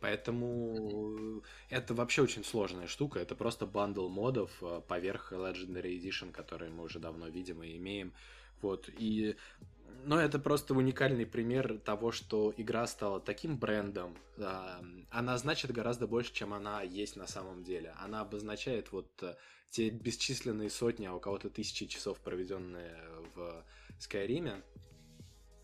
[0.00, 3.20] Поэтому это вообще очень сложная штука.
[3.20, 8.12] Это просто бандл модов а, поверх Legendary Edition, который мы уже давно видим и имеем.
[8.60, 8.88] Вот.
[8.98, 9.36] И
[10.04, 14.16] но это просто уникальный пример того, что игра стала таким брендом.
[15.10, 17.94] Она значит гораздо больше, чем она есть на самом деле.
[17.98, 19.34] Она обозначает вот э,
[19.70, 22.96] те бесчисленные сотни, а у кого-то тысячи часов, проведенные
[23.34, 23.64] в
[23.98, 24.62] Скайриме.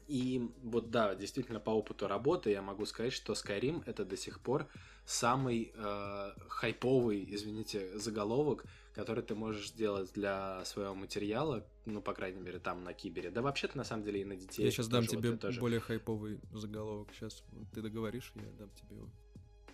[0.08, 4.40] И вот да, действительно по опыту работы я могу сказать, что Skyrim это до сих
[4.40, 4.66] пор
[5.04, 8.64] самый э, хайповый, извините, заголовок,
[8.94, 13.30] который ты можешь сделать для своего материала, ну, по крайней мере, там на Кибере.
[13.30, 14.64] Да вообще-то, на самом деле, и на детей.
[14.64, 15.60] Я сейчас дам тебе вот тоже...
[15.60, 17.08] более хайповый заголовок.
[17.14, 19.10] Сейчас ты договоришь, я дам тебе его.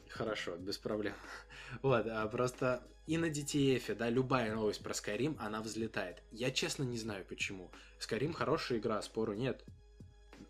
[0.09, 1.15] Хорошо, без проблем.
[1.83, 6.23] Вот, а просто и на DTF, да, любая новость про Skyrim, она взлетает.
[6.31, 7.71] Я честно не знаю почему.
[8.01, 9.65] Skyrim хорошая игра, спору нет.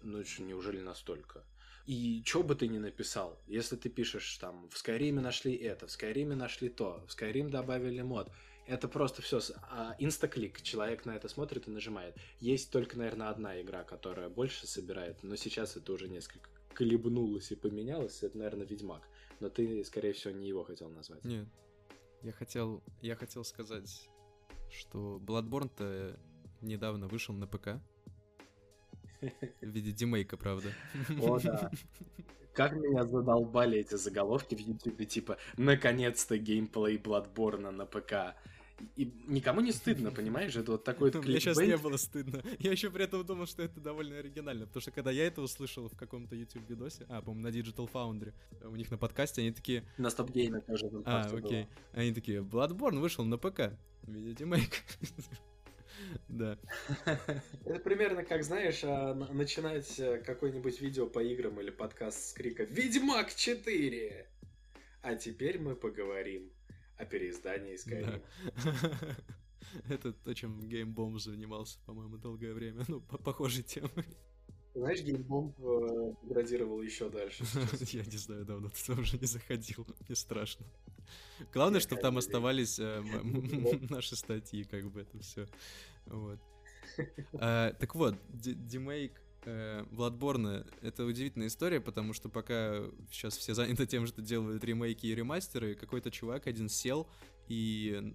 [0.02, 1.44] Ну, неужели настолько?
[1.86, 5.90] И что бы ты ни написал, если ты пишешь там, в Skyrim нашли это, в
[5.90, 8.30] Skyrim нашли то, в Skyrim добавили мод,
[8.66, 9.40] это просто все
[9.70, 10.60] а, инстаклик.
[10.62, 12.16] Человек на это смотрит и нажимает.
[12.40, 17.56] Есть только, наверное, одна игра, которая больше собирает, но сейчас это уже несколько колебнулось и
[17.56, 18.22] поменялось.
[18.22, 19.02] Это, наверное, Ведьмак.
[19.40, 21.24] Но ты, скорее всего, не его хотел назвать.
[21.24, 21.46] Нет.
[22.22, 24.08] Я хотел, я хотел сказать,
[24.70, 26.18] что Bloodborne-то
[26.60, 27.80] недавно вышел на ПК.
[29.20, 30.72] В виде димейка, правда.
[31.20, 31.70] О, да.
[32.52, 38.34] Как меня задолбали эти заголовки в Ютубе, типа «Наконец-то геймплей Bloodborne на ПК».
[38.96, 40.54] И никому не стыдно, понимаешь?
[40.54, 42.42] Это вот такой вот Мне сейчас не было стыдно.
[42.58, 45.88] Я еще при этом думал, что это довольно оригинально, потому что когда я это услышал
[45.88, 49.84] в каком-то YouTube-видосе, а, по-моему, на Digital Foundry, у них на подкасте, они такие...
[49.96, 50.90] На Stop Game тоже.
[51.04, 51.40] А, окей.
[51.40, 51.68] Было.
[51.92, 53.72] Они такие, Bloodborne вышел на ПК.
[54.02, 54.70] Видите, мейк.
[56.28, 56.58] Да.
[57.64, 62.64] Это примерно как, знаешь, а, начинать э, какое-нибудь видео по играм или подкаст с крика
[62.64, 64.26] «Ведьмак 4!»
[65.02, 66.50] А теперь мы поговорим
[66.97, 68.22] о переиздании Skyrim.
[69.88, 72.84] Это то, чем Bomb занимался, по-моему, долгое время.
[72.88, 74.07] Ну, по похожей темой.
[74.76, 77.44] Знаешь, геймбомб э, деградировал еще дальше.
[77.92, 79.86] Я не знаю, давно там уже не заходил.
[80.07, 80.66] Мне страшно.
[81.55, 83.01] Главное, чтобы там оставались э,
[83.90, 85.47] наши статьи, как бы это все.
[86.05, 86.38] Вот.
[87.32, 94.07] А, так вот, демейк Bloodborne— это удивительная история, потому что пока сейчас все заняты тем,
[94.07, 97.09] что делают ремейки и ремастеры, какой-то чувак один сел
[97.49, 98.14] и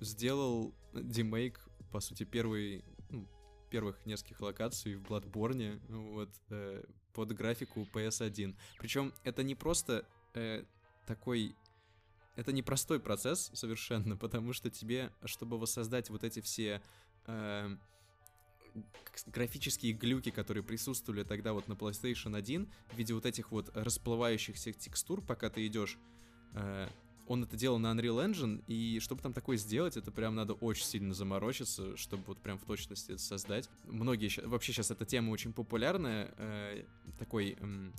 [0.00, 1.60] сделал демейк,
[1.92, 2.84] по сути, первый
[3.70, 6.82] первых нескольких локаций в Bloodborne вот, э,
[7.14, 8.56] под графику PS1.
[8.78, 10.04] Причем это не просто
[10.34, 10.64] э,
[11.06, 11.54] такой...
[12.36, 16.82] Это не простой процесс совершенно, потому что тебе, чтобы воссоздать вот эти все
[17.26, 17.76] э,
[19.26, 24.72] графические глюки, которые присутствовали тогда вот на PlayStation 1, в виде вот этих вот расплывающихся
[24.72, 25.98] текстур, пока ты идешь,
[26.54, 26.88] э,
[27.26, 30.84] он это делал на Unreal Engine, и чтобы там такое сделать, это прям надо очень
[30.84, 33.68] сильно заморочиться, чтобы вот прям в точности это создать.
[33.84, 36.84] Многие, вообще сейчас эта тема очень популярная, э,
[37.18, 37.56] такой...
[37.60, 37.90] Э,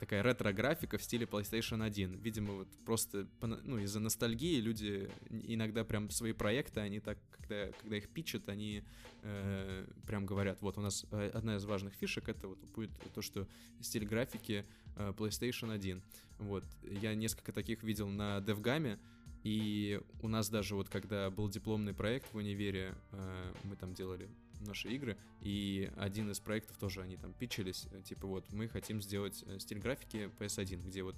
[0.00, 2.16] такая ретро-графика в стиле PlayStation 1.
[2.16, 7.98] Видимо, вот просто ну, из-за ностальгии люди иногда прям свои проекты, они так, когда, когда
[7.98, 8.82] их пичат, они
[9.22, 13.20] э, прям говорят, вот у нас э, одна из важных фишек, это вот будет то,
[13.20, 13.46] что
[13.82, 14.64] стиль графики
[14.96, 16.02] э, PlayStation 1.
[16.38, 18.98] Вот, я несколько таких видел на DevGam,
[19.42, 24.30] и у нас даже вот когда был дипломный проект в универе, э, мы там делали
[24.60, 29.00] наши игры, и один из проектов тоже они там пичились, э, типа вот мы хотим
[29.02, 31.16] сделать э, стиль графики PS1, где вот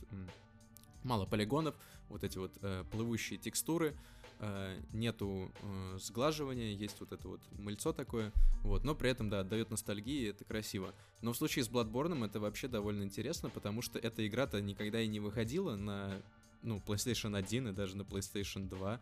[1.04, 1.74] мало полигонов,
[2.08, 3.96] вот эти вот э, плывущие текстуры,
[4.38, 8.32] э, нету э, сглаживания, есть вот это вот мыльцо такое,
[8.62, 10.94] вот, но при этом, да, дает ностальгии, это красиво.
[11.20, 15.08] Но в случае с Bloodborne это вообще довольно интересно, потому что эта игра-то никогда и
[15.08, 16.22] не выходила на
[16.62, 19.00] ну, PlayStation 1 и даже на PlayStation 2.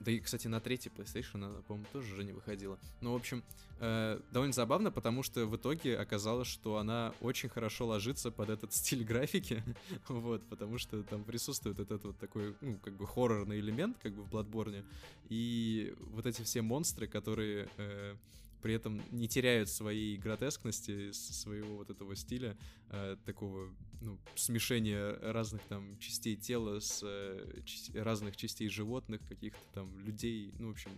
[0.00, 2.78] Да и, кстати, на третий PlayStation она, по-моему, тоже уже не выходила.
[3.00, 3.42] Ну, в общем,
[3.80, 8.72] э, довольно забавно, потому что в итоге оказалось, что она очень хорошо ложится под этот
[8.74, 9.62] стиль графики,
[10.08, 14.22] вот, потому что там присутствует этот вот такой, ну, как бы хоррорный элемент, как бы
[14.22, 14.84] в Bloodborne,
[15.28, 17.68] и вот эти все монстры, которые...
[17.76, 18.14] Э,
[18.62, 22.56] при этом не теряют своей гротескности, своего вот этого стиля,
[22.90, 23.68] э, такого
[24.00, 27.62] ну, смешения разных там частей тела с э,
[27.94, 30.90] разных частей животных, каких-то там людей, ну, в общем,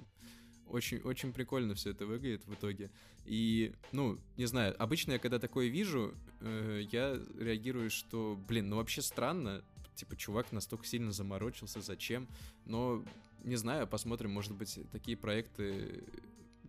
[0.67, 2.91] очень, очень прикольно все это выглядит в итоге.
[3.25, 8.77] И, ну, не знаю, обычно я когда такое вижу, э, я реагирую, что, блин, ну
[8.77, 12.29] вообще странно, типа, чувак настолько сильно заморочился, зачем.
[12.65, 13.05] Но,
[13.45, 16.05] не знаю, посмотрим, может быть, такие проекты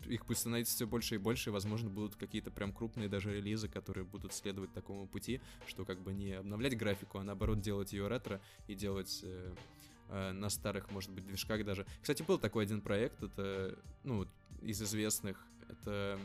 [0.05, 3.67] их будет становиться все больше и больше, и, возможно, будут какие-то прям крупные даже релизы,
[3.67, 8.07] которые будут следовать такому пути, что как бы не обновлять графику, а наоборот делать ее
[8.07, 9.55] ретро и делать э,
[10.09, 11.85] э, на старых, может быть, движках даже.
[12.01, 14.27] Кстати, был такой один проект, это, ну,
[14.61, 16.19] из известных, это,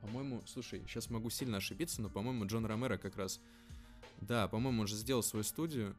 [0.00, 3.40] по-моему, слушай, сейчас могу сильно ошибиться, но, по-моему, Джон Ромеро как раз,
[4.20, 5.96] да, по-моему, он же сделал свою студию,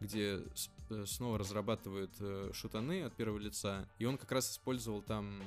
[0.00, 0.42] где
[0.90, 5.40] э, снова разрабатывают э, шутаны от первого лица, и он как раз использовал там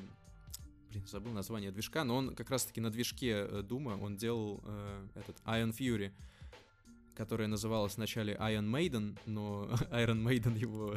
[0.92, 5.38] блин, забыл название движка, но он как раз-таки на движке Дума, он делал э, этот
[5.46, 6.12] Iron Fury,
[7.16, 10.96] которая называлась вначале Iron Maiden, но Iron Maiden его,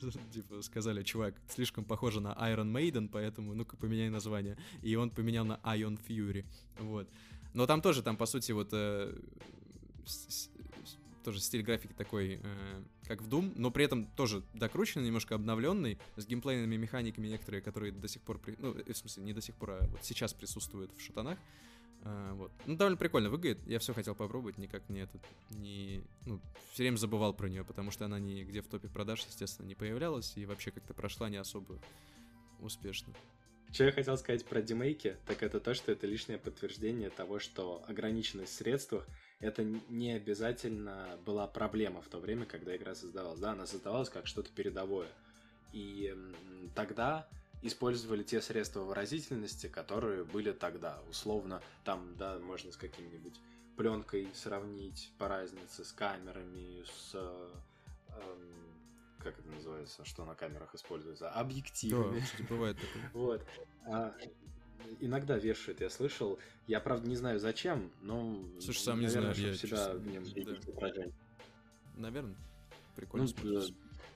[0.32, 4.58] типа, сказали, чувак, слишком похоже на Iron Maiden, поэтому ну-ка поменяй название.
[4.82, 6.44] И он поменял на Iron Fury,
[6.78, 7.08] вот.
[7.54, 9.18] Но там тоже, там, по сути, вот э,
[11.26, 15.98] тоже стиль графики такой, э, как в Doom, но при этом тоже докрученный, немножко обновленный,
[16.14, 18.54] с геймплейными механиками некоторые, которые до сих пор, при...
[18.60, 21.36] ну, в смысле, не до сих пор, а вот сейчас присутствуют в шутанах.
[22.04, 22.52] Э, вот.
[22.64, 23.58] Ну, довольно прикольно выглядит.
[23.66, 25.20] Я все хотел попробовать, никак не этот,
[25.50, 26.00] не...
[26.26, 26.40] Ну,
[26.72, 30.36] все время забывал про нее, потому что она нигде в топе продаж, естественно, не появлялась,
[30.36, 31.80] и вообще как-то прошла не особо
[32.60, 33.12] успешно.
[33.72, 37.84] Что я хотел сказать про демейки, так это то, что это лишнее подтверждение того, что
[37.88, 39.08] ограниченность в средствах
[39.40, 43.38] это не обязательно была проблема в то время, когда игра создавалась.
[43.40, 45.08] Да, она создавалась как что-то передовое.
[45.72, 46.16] И
[46.74, 47.28] тогда
[47.62, 51.00] использовали те средства выразительности, которые были тогда.
[51.10, 53.38] Условно, там, да, можно с каким-нибудь
[53.76, 57.14] пленкой сравнить по разнице, с камерами, с...
[57.14, 58.56] Эм,
[59.18, 61.30] как это называется, что на камерах используется?
[61.30, 62.24] Объективами.
[62.38, 63.10] Да, бывает такое.
[63.12, 63.46] Вот.
[65.00, 66.38] Иногда вешают, я слышал.
[66.66, 68.42] Я, правда, не знаю зачем, но...
[68.60, 70.24] Слушай, сам наверное, не знаю, я себя в нем
[70.80, 71.04] да.
[71.96, 72.36] Наверное,
[72.94, 73.62] прикольно ну,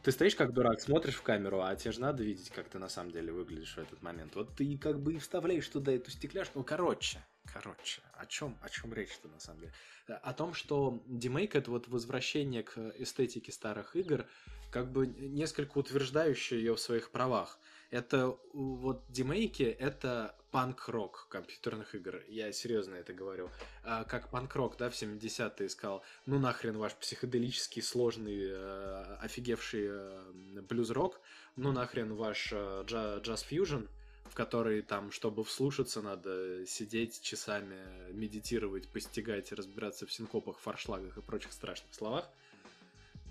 [0.02, 2.88] Ты стоишь как дурак, смотришь в камеру, а тебе же надо видеть, как ты на
[2.88, 4.34] самом деле выглядишь в этот момент.
[4.34, 6.58] Вот ты как бы и вставляешь туда эту стекляшку.
[6.58, 9.72] Ну, короче, короче, о чем, о чем речь-то на самом деле?
[10.08, 14.26] О том, что демейк это вот возвращение к эстетике старых игр,
[14.70, 17.58] как бы несколько утверждающее ее в своих правах.
[17.90, 22.22] Это вот демейки, это панк-рок компьютерных игр.
[22.28, 23.50] Я серьезно это говорю.
[23.84, 26.02] А, как панк-рок, да, в 70-е искал.
[26.26, 31.20] Ну нахрен ваш психоделический, сложный, э, офигевший э, блюз-рок.
[31.56, 33.86] Ну нахрен ваш э, джаз-фьюжн
[34.24, 41.20] в который там, чтобы вслушаться, надо сидеть часами, медитировать, постигать, разбираться в синкопах, фаршлагах и
[41.20, 42.30] прочих страшных словах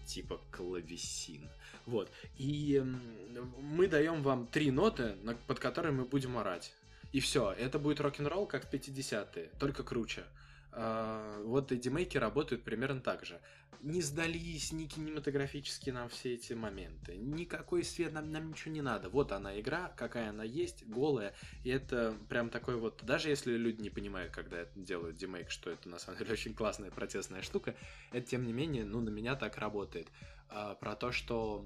[0.09, 1.47] типа клавесин.
[1.85, 2.11] Вот.
[2.37, 2.83] И
[3.61, 5.15] мы даем вам три ноты,
[5.47, 6.73] под которые мы будем орать.
[7.11, 10.23] И все, это будет рок-н-ролл, как в 50-е, только круче.
[10.71, 13.39] А, вот и демейки работают примерно так же.
[13.81, 17.15] Не сдались ни кинематографически нам все эти моменты.
[17.17, 19.09] Никакой свет, нам, нам ничего не надо.
[19.09, 21.33] Вот она игра, какая она есть, голая.
[21.63, 23.01] И это прям такой вот...
[23.03, 26.91] Даже если люди не понимают, когда делают демейк, что это на самом деле очень классная
[26.91, 27.75] протестная штука,
[28.11, 30.09] это тем не менее, ну, на меня так работает.
[30.49, 31.65] А, про то, что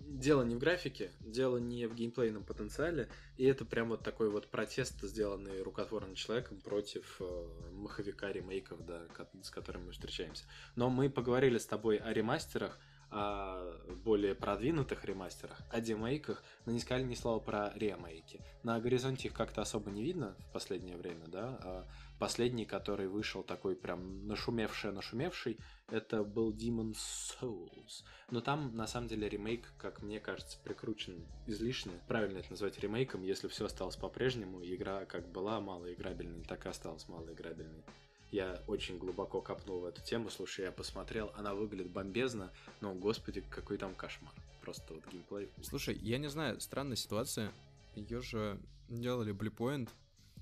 [0.00, 4.48] дело не в графике, дело не в геймплейном потенциале, и это прям вот такой вот
[4.48, 9.02] протест, сделанный рукотворным человеком против э, маховика ремейков, да,
[9.42, 10.44] с которыми мы встречаемся.
[10.76, 12.78] Но мы поговорили с тобой о ремастерах,
[13.10, 18.40] о более продвинутых ремастерах, о демейках, но не сказали ни слова про ремейки.
[18.62, 21.88] На горизонте их как-то особо не видно в последнее время, да, а
[22.18, 28.04] последний, который вышел такой прям нашумевший-нашумевший, это был Demon Souls.
[28.30, 31.92] Но там, на самом деле, ремейк, как мне кажется, прикручен излишне.
[32.08, 37.08] Правильно это назвать ремейком, если все осталось по-прежнему, игра как была малоиграбельной, так и осталась
[37.08, 37.84] малоиграбельной.
[38.30, 43.40] Я очень глубоко копнул в эту тему, слушай, я посмотрел, она выглядит бомбезно, но, господи,
[43.40, 44.32] какой там кошмар.
[44.60, 45.48] Просто вот геймплей.
[45.62, 47.50] Слушай, я не знаю, странная ситуация.
[47.94, 48.60] Ее же
[48.90, 49.88] делали Bluepoint,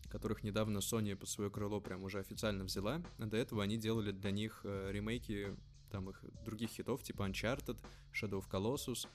[0.09, 3.03] которых недавно Sony под свое крыло прям уже официально взяла.
[3.19, 5.55] А до этого они делали для них э, ремейки
[5.91, 7.79] там их других хитов, типа Uncharted,
[8.13, 9.07] Shadow of Colossus,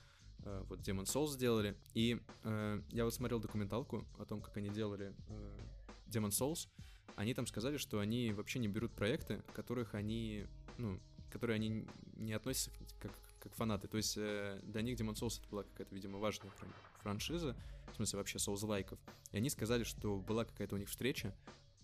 [0.44, 1.76] э, вот Demon Souls сделали.
[1.94, 5.60] И э, я вот смотрел документалку о том, как они делали э,
[6.08, 6.68] Demon Souls.
[7.16, 10.46] Они там сказали, что они вообще не берут проекты, которых они,
[10.78, 11.00] ну,
[11.32, 11.86] которые они
[12.16, 13.88] не относятся как, как фанаты.
[13.88, 16.52] То есть э, для них Demon Souls это была какая-то, видимо, важная
[17.00, 17.56] франшиза,
[17.92, 19.00] в смысле вообще соус-лайков.
[19.32, 21.36] И они сказали, что была какая-то у них встреча,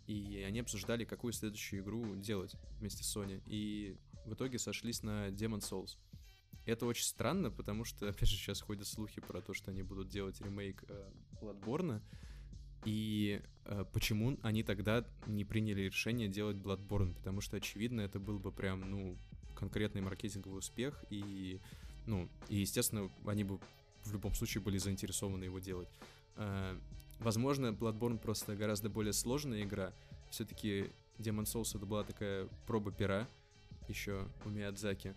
[0.08, 3.42] и они обсуждали, какую следующую игру делать вместе с Sony.
[3.46, 5.98] И в итоге сошлись на Demon Souls.
[6.66, 10.10] Это очень странно, потому что, опять же, сейчас ходят слухи про то, что они будут
[10.10, 11.12] делать ремейк э,
[11.42, 12.02] Bloodborne.
[12.88, 17.16] И э, почему они тогда не приняли решение делать Bloodborne?
[17.16, 19.18] Потому что, очевидно, это был бы прям, ну,
[19.56, 21.60] конкретный маркетинговый успех, и,
[22.06, 23.60] ну, и, естественно, они бы
[24.06, 25.90] в любом случае были заинтересованы его делать.
[26.38, 26.80] Э,
[27.20, 29.92] возможно, Bloodborne просто гораздо более сложная игра.
[30.30, 30.86] Все-таки
[31.18, 33.28] Demon Souls это была такая проба пера
[33.90, 35.14] еще у Миядзаки.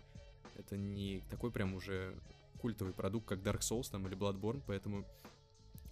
[0.57, 2.13] Это не такой прям уже
[2.59, 5.05] культовый продукт, как Dark Souls там или Bloodborne, поэтому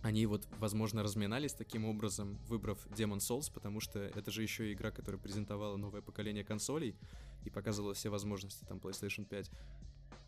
[0.01, 4.91] они вот, возможно, разминались таким образом, выбрав Demon Souls, потому что это же еще игра,
[4.91, 6.95] которая презентовала новое поколение консолей
[7.43, 9.51] и показывала все возможности там PlayStation 5.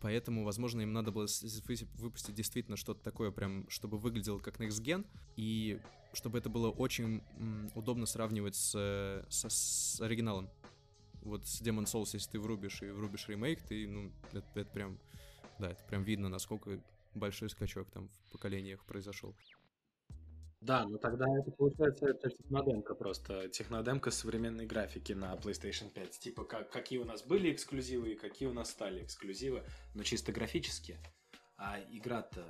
[0.02, 1.26] Поэтому, возможно, им надо было
[1.94, 5.06] выпустить действительно что-то такое, прям, чтобы выглядело как Next Gen,
[5.36, 5.80] и
[6.12, 7.22] чтобы это было очень
[7.74, 10.50] удобно сравнивать с, с, с оригиналом.
[11.22, 14.98] Вот с Demon Souls, если ты врубишь и врубишь ремейк, ты, ну, это, это прям,
[15.60, 16.82] да, это прям видно, насколько
[17.14, 19.34] большой скачок там в поколениях произошел.
[20.62, 23.48] Да, ну тогда это получается это технодемка просто.
[23.48, 26.18] Технодемка современной графики на PlayStation 5.
[26.20, 30.30] Типа, как, какие у нас были эксклюзивы и какие у нас стали эксклюзивы, но чисто
[30.30, 30.98] графически.
[31.56, 32.46] А игра-то...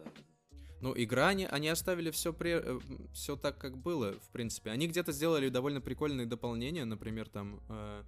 [0.82, 2.80] Ну, игра, они, они оставили все, при, э,
[3.14, 4.70] все так, как было, в принципе.
[4.70, 6.84] Они где-то сделали довольно прикольные дополнения.
[6.84, 8.02] Например, там э,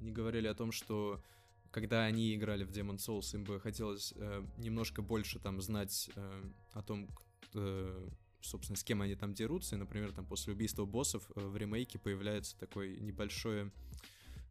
[0.00, 1.22] они говорили о том, что
[1.70, 6.42] когда они играли в Demon Souls, им бы хотелось э, немножко больше там знать э,
[6.72, 7.10] о том,
[7.54, 8.08] э,
[8.42, 9.76] собственно, с кем они там дерутся.
[9.76, 13.70] И, например, там после убийства боссов э, в ремейке появляется такое небольшое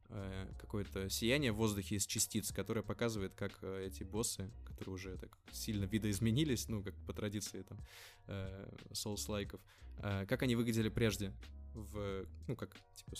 [0.09, 5.17] э, какое-то сияние в воздухе из частиц, которое показывает, как э, эти боссы, которые уже
[5.17, 7.77] так сильно видоизменились, ну, как по традиции там
[8.91, 9.59] Souls-лайков,
[9.97, 11.33] как они выглядели прежде
[11.73, 13.15] в, ну, как, типа,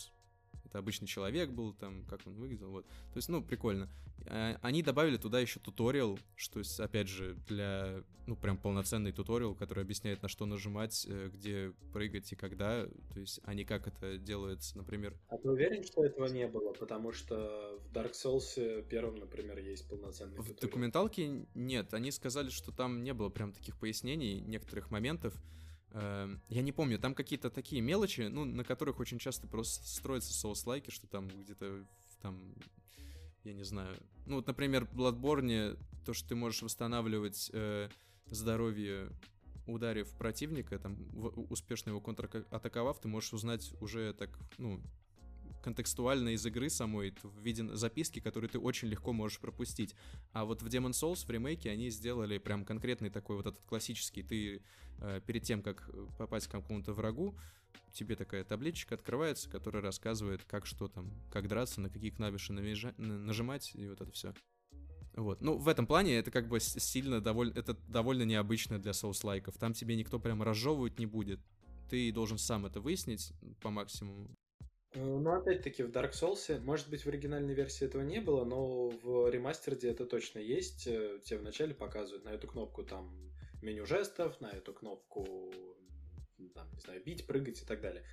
[0.65, 2.85] это обычный человек был, там, как он выглядел, вот.
[2.85, 3.89] То есть, ну, прикольно.
[4.27, 9.53] А, они добавили туда еще туториал, что есть, опять же, для, ну, прям полноценный туториал,
[9.53, 13.87] который объясняет, на что нажимать, э, где прыгать и когда, то есть, а не как
[13.87, 15.13] это делается, например.
[15.27, 16.71] А ты уверен, что этого не было?
[16.73, 20.57] Потому что в Dark Souls первом, например, есть полноценный в туториал.
[20.57, 25.33] В документалке нет, они сказали, что там не было прям таких пояснений некоторых моментов,
[25.93, 30.33] Эм, я не помню, там какие-то такие мелочи, ну, на которых очень часто просто строятся
[30.33, 31.85] соус-лайки, что там где-то
[32.21, 32.55] там,
[33.43, 33.97] я не знаю.
[34.25, 37.89] Ну, вот, например, в Bloodborne то, что ты можешь восстанавливать э,
[38.27, 39.09] здоровье,
[39.67, 44.81] ударив противника, там, в, успешно его контратаковав, ты можешь узнать уже так, ну,
[45.61, 49.95] контекстуально из игры самой, в виде записки, которые ты очень легко можешь пропустить.
[50.33, 54.23] А вот в Demon Souls в ремейке они сделали прям конкретный такой вот этот классический,
[54.23, 54.61] ты
[54.99, 57.35] э, перед тем, как попасть к какому-то врагу,
[57.93, 62.99] тебе такая табличка открывается, которая рассказывает, как что там, как драться, на какие клавиши навижа-
[62.99, 64.33] нажимать, и вот это все.
[65.15, 65.41] Вот.
[65.41, 67.57] Ну, в этом плане это как бы сильно довольно...
[67.57, 69.57] Это довольно необычно для соус-лайков.
[69.57, 71.41] Там тебе никто прям разжевывать не будет.
[71.89, 74.29] Ты должен сам это выяснить по максимуму.
[74.93, 78.89] Э, ну, опять-таки, в Dark Souls, может быть, в оригинальной версии этого не было, но
[78.89, 80.87] в ремастерде это точно есть.
[80.87, 83.31] Э, тебе вначале показывают на эту кнопку там
[83.61, 85.53] меню жестов, на эту кнопку,
[86.53, 88.03] там, не знаю, бить, прыгать и так далее.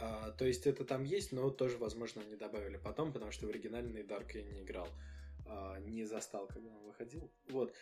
[0.00, 3.50] А, то есть это там есть, но тоже, возможно, они добавили потом, потому что в
[3.50, 4.88] оригинальный Dark я не играл.
[5.46, 7.30] А, не застал, когда он выходил.
[7.48, 7.74] Вот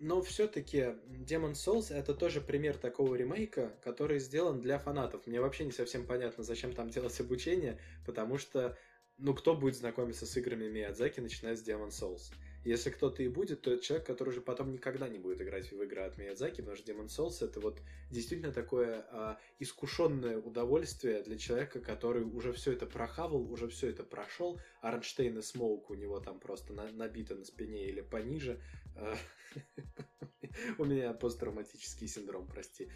[0.00, 5.26] но все-таки Demon Souls это тоже пример такого ремейка, который сделан для фанатов.
[5.26, 8.78] Мне вообще не совсем понятно, зачем там делать обучение, потому что,
[9.18, 12.32] ну, кто будет знакомиться с играми Миядзаки, начиная с Demon Souls?
[12.64, 15.82] Если кто-то и будет, то это человек, который уже потом никогда не будет играть в
[15.82, 17.80] игры от Миядзаки, потому что Demon Souls это вот
[18.10, 24.02] действительно такое а, искушенное удовольствие для человека, который уже все это прохавал, уже все это
[24.02, 24.60] прошел.
[24.80, 28.60] Арнштейн и Смоук у него там просто на, набито на спине или пониже.
[28.96, 29.16] А,
[30.78, 32.90] у меня посттравматический синдром, прости.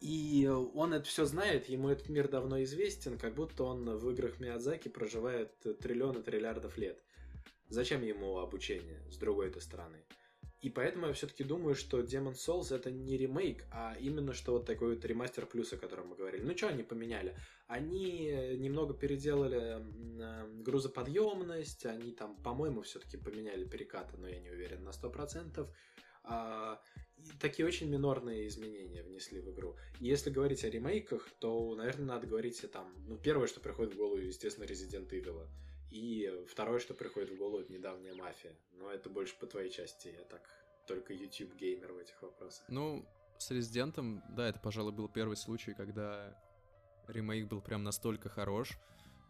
[0.00, 4.40] И он это все знает, ему этот мир давно известен, как будто он в играх
[4.40, 7.00] Миядзаки проживает триллионы триллиардов лет.
[7.68, 10.04] Зачем ему обучение, с другой-то стороны?
[10.60, 14.66] И поэтому я все-таки думаю, что Demon Souls это не ремейк, а именно что вот
[14.66, 16.42] такой вот ремастер плюс, о котором мы говорили.
[16.42, 17.36] Ну что они поменяли?
[17.66, 18.26] Они
[18.58, 19.82] немного переделали
[20.62, 25.68] грузоподъемность, они там, по-моему, все-таки поменяли перекаты, но я не уверен на 100%.
[26.24, 26.80] А,
[27.40, 29.76] такие очень минорные изменения внесли в игру.
[29.98, 32.92] если говорить о ремейках, то, наверное, надо говорить о там...
[33.06, 35.46] Ну, первое, что приходит в голову, естественно, Resident Evil.
[35.90, 38.56] И второе, что приходит в голову, это недавняя мафия.
[38.72, 40.08] Но это больше по твоей части.
[40.08, 40.48] Я так
[40.86, 42.64] только YouTube геймер в этих вопросах.
[42.68, 43.04] Ну,
[43.38, 46.36] с Резидентом, да, это, пожалуй, был первый случай, когда
[47.12, 48.78] ремейк был прям настолько хорош.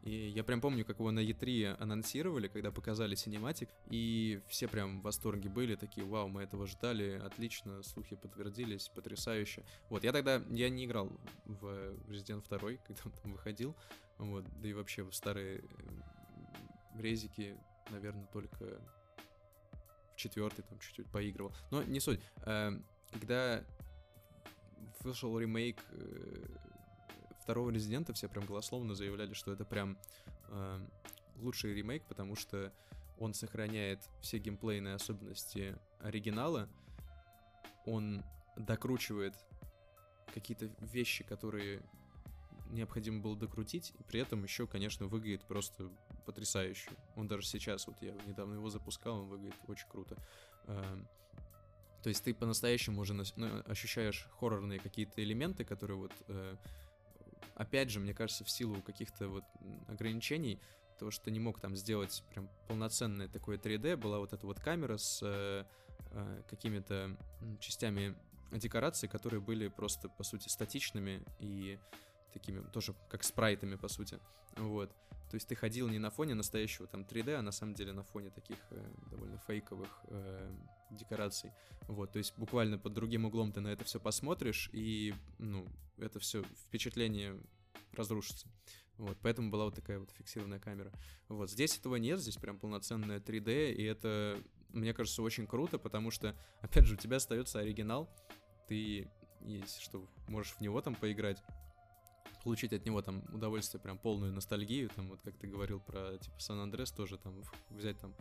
[0.02, 4.98] И я прям помню, как его на E3 анонсировали, когда показали синематик, и все прям
[4.98, 9.64] в восторге были, такие, вау, мы этого ждали, отлично, слухи подтвердились, потрясающе.
[9.90, 11.08] Вот, я тогда, я не играл
[11.44, 11.66] в
[12.08, 13.76] Resident 2, когда он там выходил,
[14.18, 15.62] вот, да и вообще в старые
[16.98, 17.56] резики
[17.92, 18.80] наверное, только
[20.12, 21.52] в четвертый там чуть-чуть поигрывал.
[21.70, 22.20] Но не суть.
[22.44, 22.72] Э,
[23.12, 23.62] когда
[25.00, 26.46] вышел ремейк э,
[27.42, 29.98] второго Резидента, все прям голословно заявляли, что это прям
[30.48, 30.80] э,
[31.36, 32.72] лучший ремейк, потому что
[33.18, 36.68] он сохраняет все геймплейные особенности оригинала,
[37.84, 38.24] он
[38.56, 39.34] докручивает
[40.32, 41.82] какие-то вещи, которые
[42.70, 45.90] необходимо было докрутить, и при этом еще, конечно, выглядит просто
[46.24, 46.90] потрясающе.
[47.16, 50.16] Он даже сейчас, вот я недавно его запускал, он выглядит очень круто.
[50.66, 51.06] Эм,
[52.02, 53.14] то есть ты по-настоящему уже
[53.66, 56.56] ощущаешь хоррорные какие-то элементы, которые вот, э,
[57.62, 59.44] опять же, мне кажется, в силу каких-то вот
[59.88, 60.60] ограничений,
[60.98, 64.98] того, что не мог там сделать прям полноценное такое 3D, была вот эта вот камера
[64.98, 65.64] с э,
[66.10, 67.16] э, какими-то
[67.58, 68.14] частями
[68.52, 71.78] декораций, которые были просто, по сути, статичными и
[72.32, 74.18] такими тоже как спрайтами, по сути.
[74.56, 74.90] Вот.
[75.30, 78.02] То есть ты ходил не на фоне настоящего там 3D, а на самом деле на
[78.02, 80.54] фоне таких э, довольно фейковых э,
[80.90, 81.52] декораций.
[81.88, 85.66] Вот, то есть буквально под другим углом ты на это все посмотришь, и, ну,
[85.96, 87.40] это все впечатление
[87.92, 88.46] разрушится.
[88.98, 90.92] Вот, поэтому была вот такая вот фиксированная камера.
[91.28, 96.10] Вот, здесь этого нет, здесь прям полноценная 3D, и это, мне кажется, очень круто, потому
[96.10, 98.08] что, опять же, у тебя остается оригинал,
[98.68, 99.10] ты,
[99.40, 101.42] есть что, можешь в него там поиграть,
[102.42, 106.38] получить от него там удовольствие, прям полную ностальгию, там вот как ты говорил про типа
[106.38, 108.14] Сан-Андрес тоже там взять там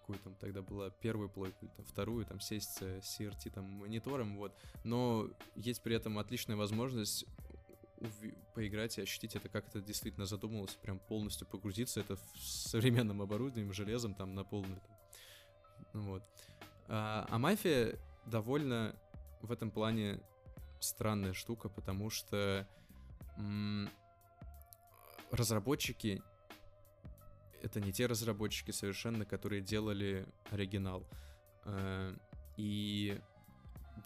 [0.00, 4.36] какую там тогда была первую плойку или там вторую, там сесть с CRT там монитором,
[4.36, 4.52] вот.
[4.84, 7.26] Но есть при этом отличная возможность
[8.54, 13.72] поиграть и ощутить это, как это действительно задумалось, прям полностью погрузиться это в современным оборудованием,
[13.72, 14.80] железом там на полную.
[14.80, 16.02] Там.
[16.02, 16.22] Вот.
[16.88, 18.96] А, а мафия довольно
[19.42, 20.20] в этом плане
[20.80, 22.66] странная штука, потому что
[25.30, 26.22] разработчики
[27.62, 31.06] это не те разработчики совершенно, которые делали оригинал.
[31.64, 32.14] Э,
[32.56, 33.20] и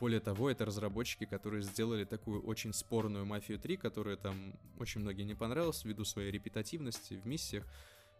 [0.00, 5.26] более того, это разработчики, которые сделали такую очень спорную «Мафию 3», которая там очень многим
[5.26, 7.64] не понравилась ввиду своей репетативности в миссиях.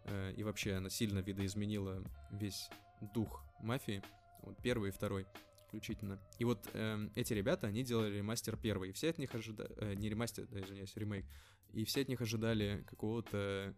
[0.05, 2.69] Э, и вообще она сильно видоизменила весь
[3.13, 4.01] дух «Мафии»,
[4.41, 5.25] вот первый и второй
[5.75, 6.19] исключительно.
[6.39, 8.89] И вот э, эти ребята, они делали ремастер первый.
[8.89, 9.69] И все от них ожидали...
[9.77, 11.25] Э, не ремастер, да, извиняюсь, ремейк.
[11.73, 13.73] И все от них ожидали какого-то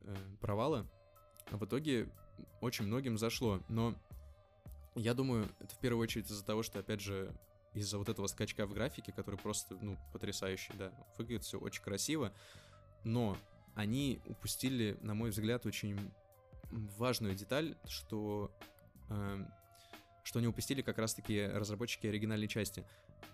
[0.00, 0.86] э, провала.
[1.50, 2.08] А в итоге
[2.60, 3.62] очень многим зашло.
[3.68, 3.94] Но
[4.94, 7.34] я думаю, это в первую очередь из-за того, что, опять же,
[7.74, 12.32] из-за вот этого скачка в графике, который просто, ну, потрясающий, да, выглядит все очень красиво,
[13.02, 13.38] но
[13.74, 15.98] они упустили, на мой взгляд, очень
[16.70, 18.50] важную деталь, что
[19.08, 19.44] э,
[20.22, 22.84] что они упустили как раз-таки разработчики оригинальной части.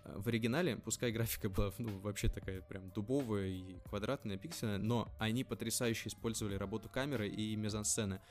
[0.05, 5.11] Э, в оригинале, пускай графика была ну, вообще такая прям дубовая и квадратная, пиксельная, но
[5.19, 8.21] они потрясающе использовали работу камеры и мизансцены.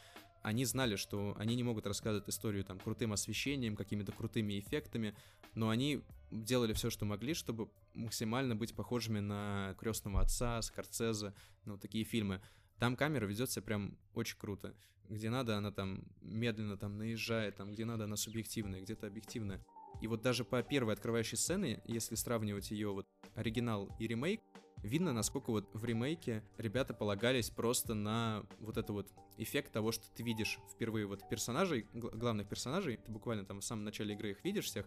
[0.43, 5.15] Они знали, что они не могут рассказывать историю там крутым освещением, какими-то крутыми эффектами,
[5.55, 11.35] но они делали все, что могли, чтобы максимально быть похожими на крестного отца, Скорцезе,
[11.65, 12.41] ну, такие фильмы.
[12.79, 14.75] Там камера ведет себя прям очень круто.
[15.09, 19.65] Где надо, она там медленно там наезжает, там где надо, она субъективная, где-то объективная.
[20.01, 24.41] И вот даже по первой открывающей сцене, если сравнивать ее вот оригинал и ремейк,
[24.83, 30.05] видно, насколько вот в ремейке ребята полагались просто на вот это вот эффект того, что
[30.15, 34.45] ты видишь впервые вот персонажей, главных персонажей, ты буквально там в самом начале игры их
[34.45, 34.87] видишь всех,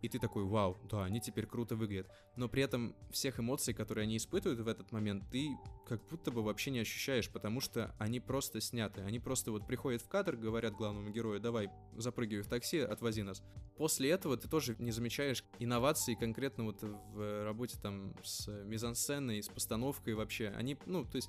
[0.00, 2.10] и ты такой, вау, да, они теперь круто выглядят.
[2.36, 6.42] Но при этом всех эмоций, которые они испытывают в этот момент, ты как будто бы
[6.42, 9.02] вообще не ощущаешь, потому что они просто сняты.
[9.02, 13.42] Они просто вот приходят в кадр, говорят главному герою, давай, запрыгивай в такси, отвози нас.
[13.76, 19.48] После этого ты тоже не замечаешь инноваций конкретно вот в работе там с мизансценой, с
[19.48, 20.48] постановкой вообще.
[20.48, 21.28] Они, ну, то есть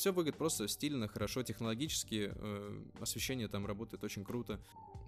[0.00, 4.58] все выглядит просто стильно, хорошо, технологически, э, освещение там работает очень круто.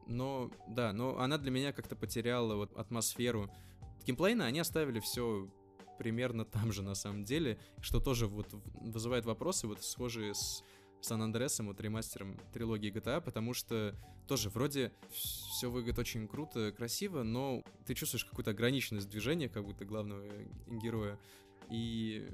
[0.06, 3.50] Но, да, но она для меня как-то потеряла вот атмосферу.
[4.04, 5.48] Геймплейно они оставили все
[5.98, 10.62] примерно там же на самом деле, что тоже вот вызывает вопросы, вот схожие с
[11.00, 13.96] Сан Андреасом, вот ремастером трилогии GTA, потому что
[14.28, 19.86] тоже вроде все выглядит очень круто, красиво, но ты чувствуешь какую-то ограниченность движения, как будто
[19.86, 20.28] главного
[20.68, 21.18] героя.
[21.70, 22.28] И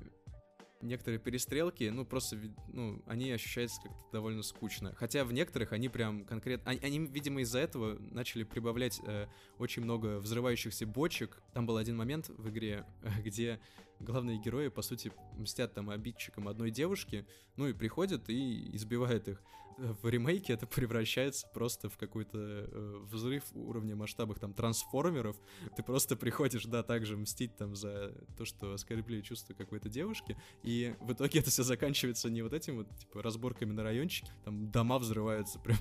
[0.81, 4.95] некоторые перестрелки, ну, просто, ну, они ощущаются как-то довольно скучно.
[4.97, 6.70] Хотя в некоторых они прям конкретно...
[6.70, 9.26] Они, они видимо, из-за этого начали прибавлять э,
[9.59, 11.43] очень много взрывающихся бочек.
[11.53, 12.85] Там был один момент в игре,
[13.24, 13.61] где
[14.01, 17.26] главные герои, по сути, мстят там обидчикам одной девушки,
[17.57, 19.43] ну и приходят и избивают их.
[19.79, 25.37] В ремейке это превращается просто в какой-то э, взрыв уровня масштабах там трансформеров.
[25.76, 30.95] Ты просто приходишь, да, также мстить там за то, что оскорбили чувства какой-то девушки, и
[31.01, 34.99] в итоге это все заканчивается не вот этим вот, типа, разборками на райончике, там дома
[34.99, 35.79] взрываются прям,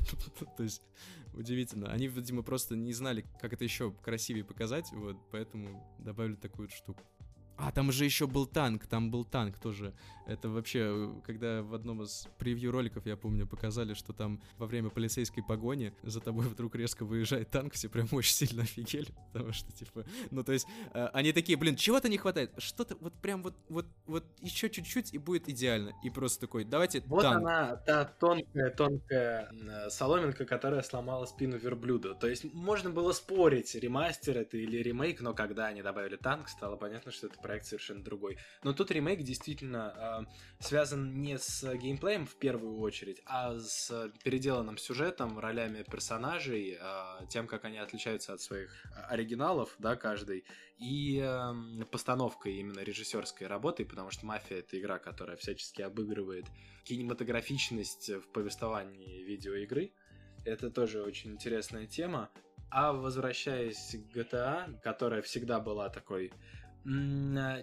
[0.55, 0.81] то есть
[1.33, 1.91] удивительно.
[1.91, 7.03] Они, видимо, просто не знали, как это еще красивее показать, вот, поэтому добавили такую штуку.
[7.57, 9.93] А, там же еще был танк, там был танк тоже.
[10.27, 15.41] Это вообще, когда в одном из превью-роликов, я помню, показали, что там во время полицейской
[15.41, 20.05] погони за тобой вдруг резко выезжает танк, все прям очень сильно офигели, потому что, типа,
[20.29, 23.87] ну, то есть, э, они такие, блин, чего-то не хватает, что-то вот прям вот, вот,
[24.05, 25.93] вот еще чуть-чуть и будет идеально.
[26.03, 27.37] И просто такой, давайте Вот танк.
[27.37, 32.13] она, та тонкая, тонкая э, соломинка, которая сломала спину верблюда.
[32.13, 36.75] То есть, можно было спорить, ремастер это или ремейк, но когда они добавили танк, стало
[36.75, 38.37] понятно, что это проект совершенно другой.
[38.63, 40.27] Но тут ремейк действительно
[40.59, 47.25] э, связан не с геймплеем в первую очередь, а с переделанным сюжетом, ролями персонажей, э,
[47.29, 50.43] тем, как они отличаются от своих оригиналов, да, каждый,
[50.77, 56.45] и э, постановкой именно режиссерской работы, потому что «Мафия»— это игра, которая всячески обыгрывает
[56.83, 59.93] кинематографичность в повествовании видеоигры.
[60.43, 62.29] Это тоже очень интересная тема.
[62.69, 66.33] А возвращаясь к GTA, которая всегда была такой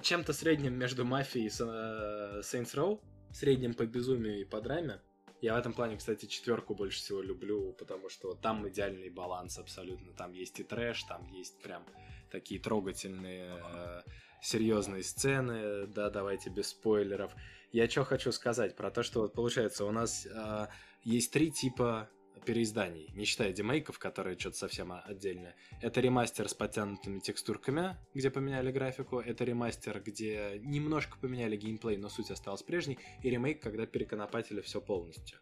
[0.02, 3.00] чем-то средним между мафией и э, Saints Row,
[3.32, 5.00] средним по безумию и по драме.
[5.40, 10.12] Я в этом плане, кстати, четверку больше всего люблю, потому что там идеальный баланс абсолютно.
[10.12, 11.86] Там есть и трэш, там есть прям
[12.30, 14.02] такие трогательные, э,
[14.42, 15.86] серьезные сцены.
[15.86, 17.32] Да, давайте без спойлеров.
[17.72, 20.66] Я что хочу сказать про то, что вот получается у нас э,
[21.02, 22.10] есть три типа
[22.44, 25.56] переизданий, не считая демейков, которые что-то совсем отдельное.
[25.80, 32.08] Это ремастер с подтянутыми текстурками, где поменяли графику, это ремастер, где немножко поменяли геймплей, но
[32.08, 35.38] суть осталась прежней, и ремейк, когда переконопатили все полностью.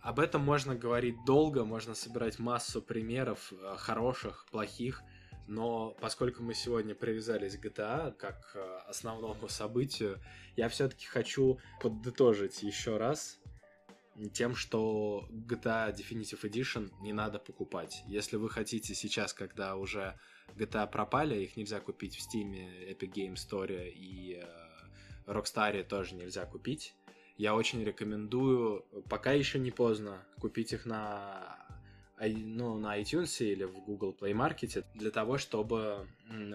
[0.00, 5.02] Об этом можно говорить долго, можно собирать массу примеров, э, хороших, плохих,
[5.46, 10.18] но поскольку мы сегодня привязались к GTA как э, основному событию,
[10.56, 13.38] я все-таки хочу подытожить еще раз
[14.32, 18.02] тем, что GTA Definitive Edition не надо покупать.
[18.06, 20.18] Если вы хотите сейчас, когда уже
[20.56, 22.52] GTA пропали, их нельзя купить в Steam,
[22.90, 26.94] Epic Game Store и э, Rockstar тоже нельзя купить.
[27.38, 31.58] Я очень рекомендую, пока еще не поздно, купить их на
[32.28, 36.06] ну, на iTunes или в Google Play Market для того, чтобы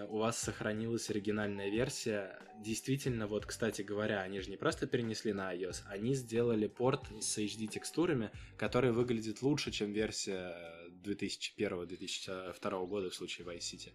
[0.08, 2.38] у вас сохранилась оригинальная версия.
[2.58, 7.38] Действительно, вот, кстати говоря, они же не просто перенесли на iOS, они сделали порт с
[7.38, 10.56] HD-текстурами, который выглядит лучше, чем версия
[11.04, 13.92] 2001-2002 года в случае Vice City.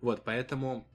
[0.00, 0.88] Вот, поэтому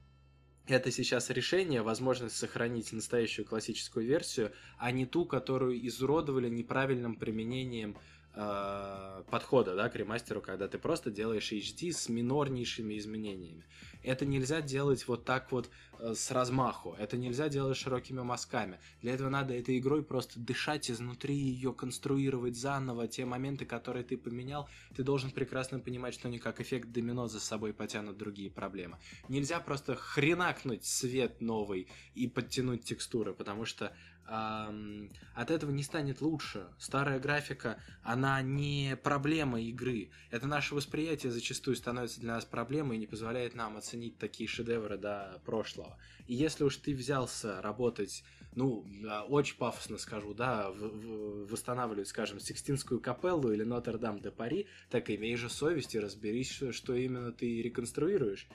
[0.67, 7.97] это сейчас решение, возможность сохранить настоящую классическую версию, а не ту, которую изуродовали неправильным применением
[8.37, 13.65] э, подхода да, к ремастеру, когда ты просто делаешь HD с минорнейшими изменениями.
[14.03, 15.69] Это нельзя делать вот так вот
[15.99, 18.79] э, с размаху, это нельзя делать широкими мазками.
[19.01, 23.07] Для этого надо этой игрой просто дышать изнутри, ее конструировать заново.
[23.07, 27.39] Те моменты, которые ты поменял, ты должен прекрасно понимать, что они как эффект домино за
[27.39, 28.97] собой потянут другие проблемы.
[29.29, 33.93] Нельзя просто хренакнуть свет новый и подтянуть текстуры, потому что
[34.27, 36.67] от этого не станет лучше.
[36.77, 40.09] Старая графика, она не проблема игры.
[40.31, 44.97] Это наше восприятие зачастую становится для нас проблемой и не позволяет нам оценить такие шедевры
[44.97, 45.97] до прошлого.
[46.27, 48.23] И если уж ты взялся работать,
[48.53, 48.85] ну,
[49.29, 55.49] очень пафосно скажу, да, восстанавливать, скажем, Сикстинскую капеллу или Нотр-Дам де Пари, так имей же
[55.49, 58.47] совесть и разберись, что именно ты реконструируешь.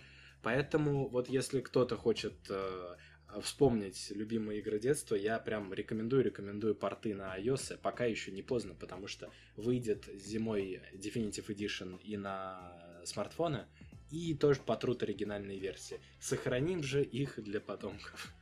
[0.43, 2.97] Поэтому вот если кто-то хочет э,
[3.41, 8.75] вспомнить любимые игры детства, я прям рекомендую, рекомендую порты на iOS, пока еще не поздно,
[8.75, 13.67] потому что выйдет зимой Definitive Edition и на смартфоны,
[14.11, 16.01] и тоже потрут оригинальные версии.
[16.21, 18.35] Сохраним же их для потомков.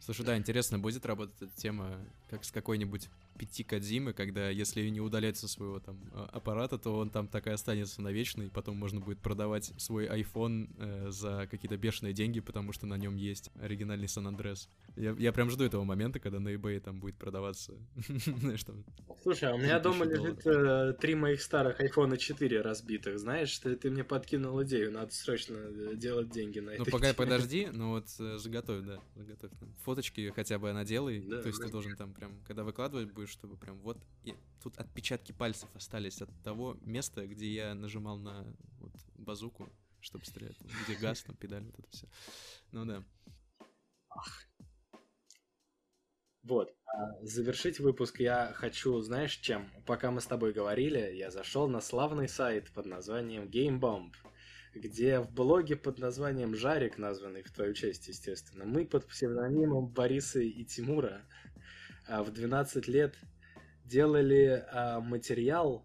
[0.00, 3.08] Слушай, да, интересно, будет работать эта тема как с какой-нибудь
[3.38, 7.46] пяти Кадзимы, когда если не удалять со своего там а, аппарата, то он там так
[7.46, 12.40] и останется навечно, и потом можно будет продавать свой iPhone э, за какие-то бешеные деньги,
[12.40, 14.68] потому что на нем есть оригинальный Сан Андрес.
[14.96, 17.74] Я, я прям жду этого момента, когда на eBay там будет продаваться.
[18.06, 18.84] Знаешь, там...
[19.22, 23.18] Слушай, а у меня дома лежит э, три моих старых iPhone 4 разбитых.
[23.18, 26.84] Знаешь, ты, ты мне подкинул идею, надо срочно э, делать деньги на это.
[26.84, 29.50] Ну, пока подожди, ну вот э, заготовь, да, заготовь.
[29.84, 33.78] Фоточки хотя бы наделай, то есть ты должен там прям, когда выкладывать будешь, чтобы прям
[33.80, 33.98] вот...
[34.22, 38.44] И тут отпечатки пальцев остались от того места, где я нажимал на
[38.78, 39.68] вот базуку,
[40.00, 42.08] чтобы стрелять, где газ, там педаль, вот это все.
[42.72, 43.04] Ну да.
[44.10, 44.46] Ах,
[46.42, 46.74] Вот.
[46.86, 49.70] А завершить выпуск я хочу, знаешь, чем?
[49.86, 54.12] Пока мы с тобой говорили, я зашел на славный сайт под названием Game Bomb,
[54.74, 60.40] где в блоге под названием Жарик, названный в твою честь, естественно, мы под псевдонимом Бориса
[60.40, 61.22] и Тимура
[62.08, 63.14] в 12 лет
[63.84, 65.84] делали а, материал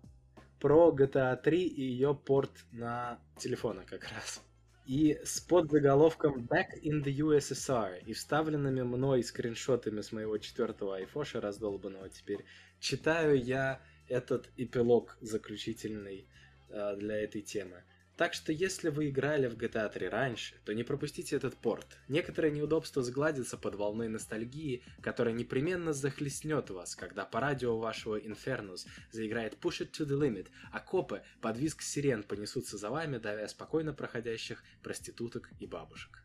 [0.60, 4.42] про GTA 3 и ее порт на телефоны как раз.
[4.86, 11.40] И с подзаголовком Back in the USSR и вставленными мной скриншотами с моего четвертого айфоша
[11.40, 12.44] раздолбанного теперь
[12.80, 16.28] читаю я этот эпилог заключительный
[16.70, 17.84] э, для этой темы.
[18.20, 21.88] Так что если вы играли в GTA 3 раньше, то не пропустите этот порт.
[22.10, 28.86] Некоторые неудобства сгладятся под волной ностальгии, которая непременно захлестнет вас, когда по радио вашего Infernus
[29.14, 33.48] заиграет Push It To The Limit, а копы под визг сирен понесутся за вами, давя
[33.48, 36.22] спокойно проходящих проституток и бабушек.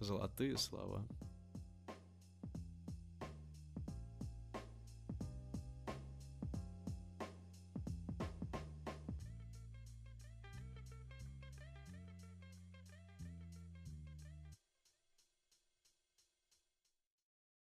[0.00, 1.06] Золотые слова.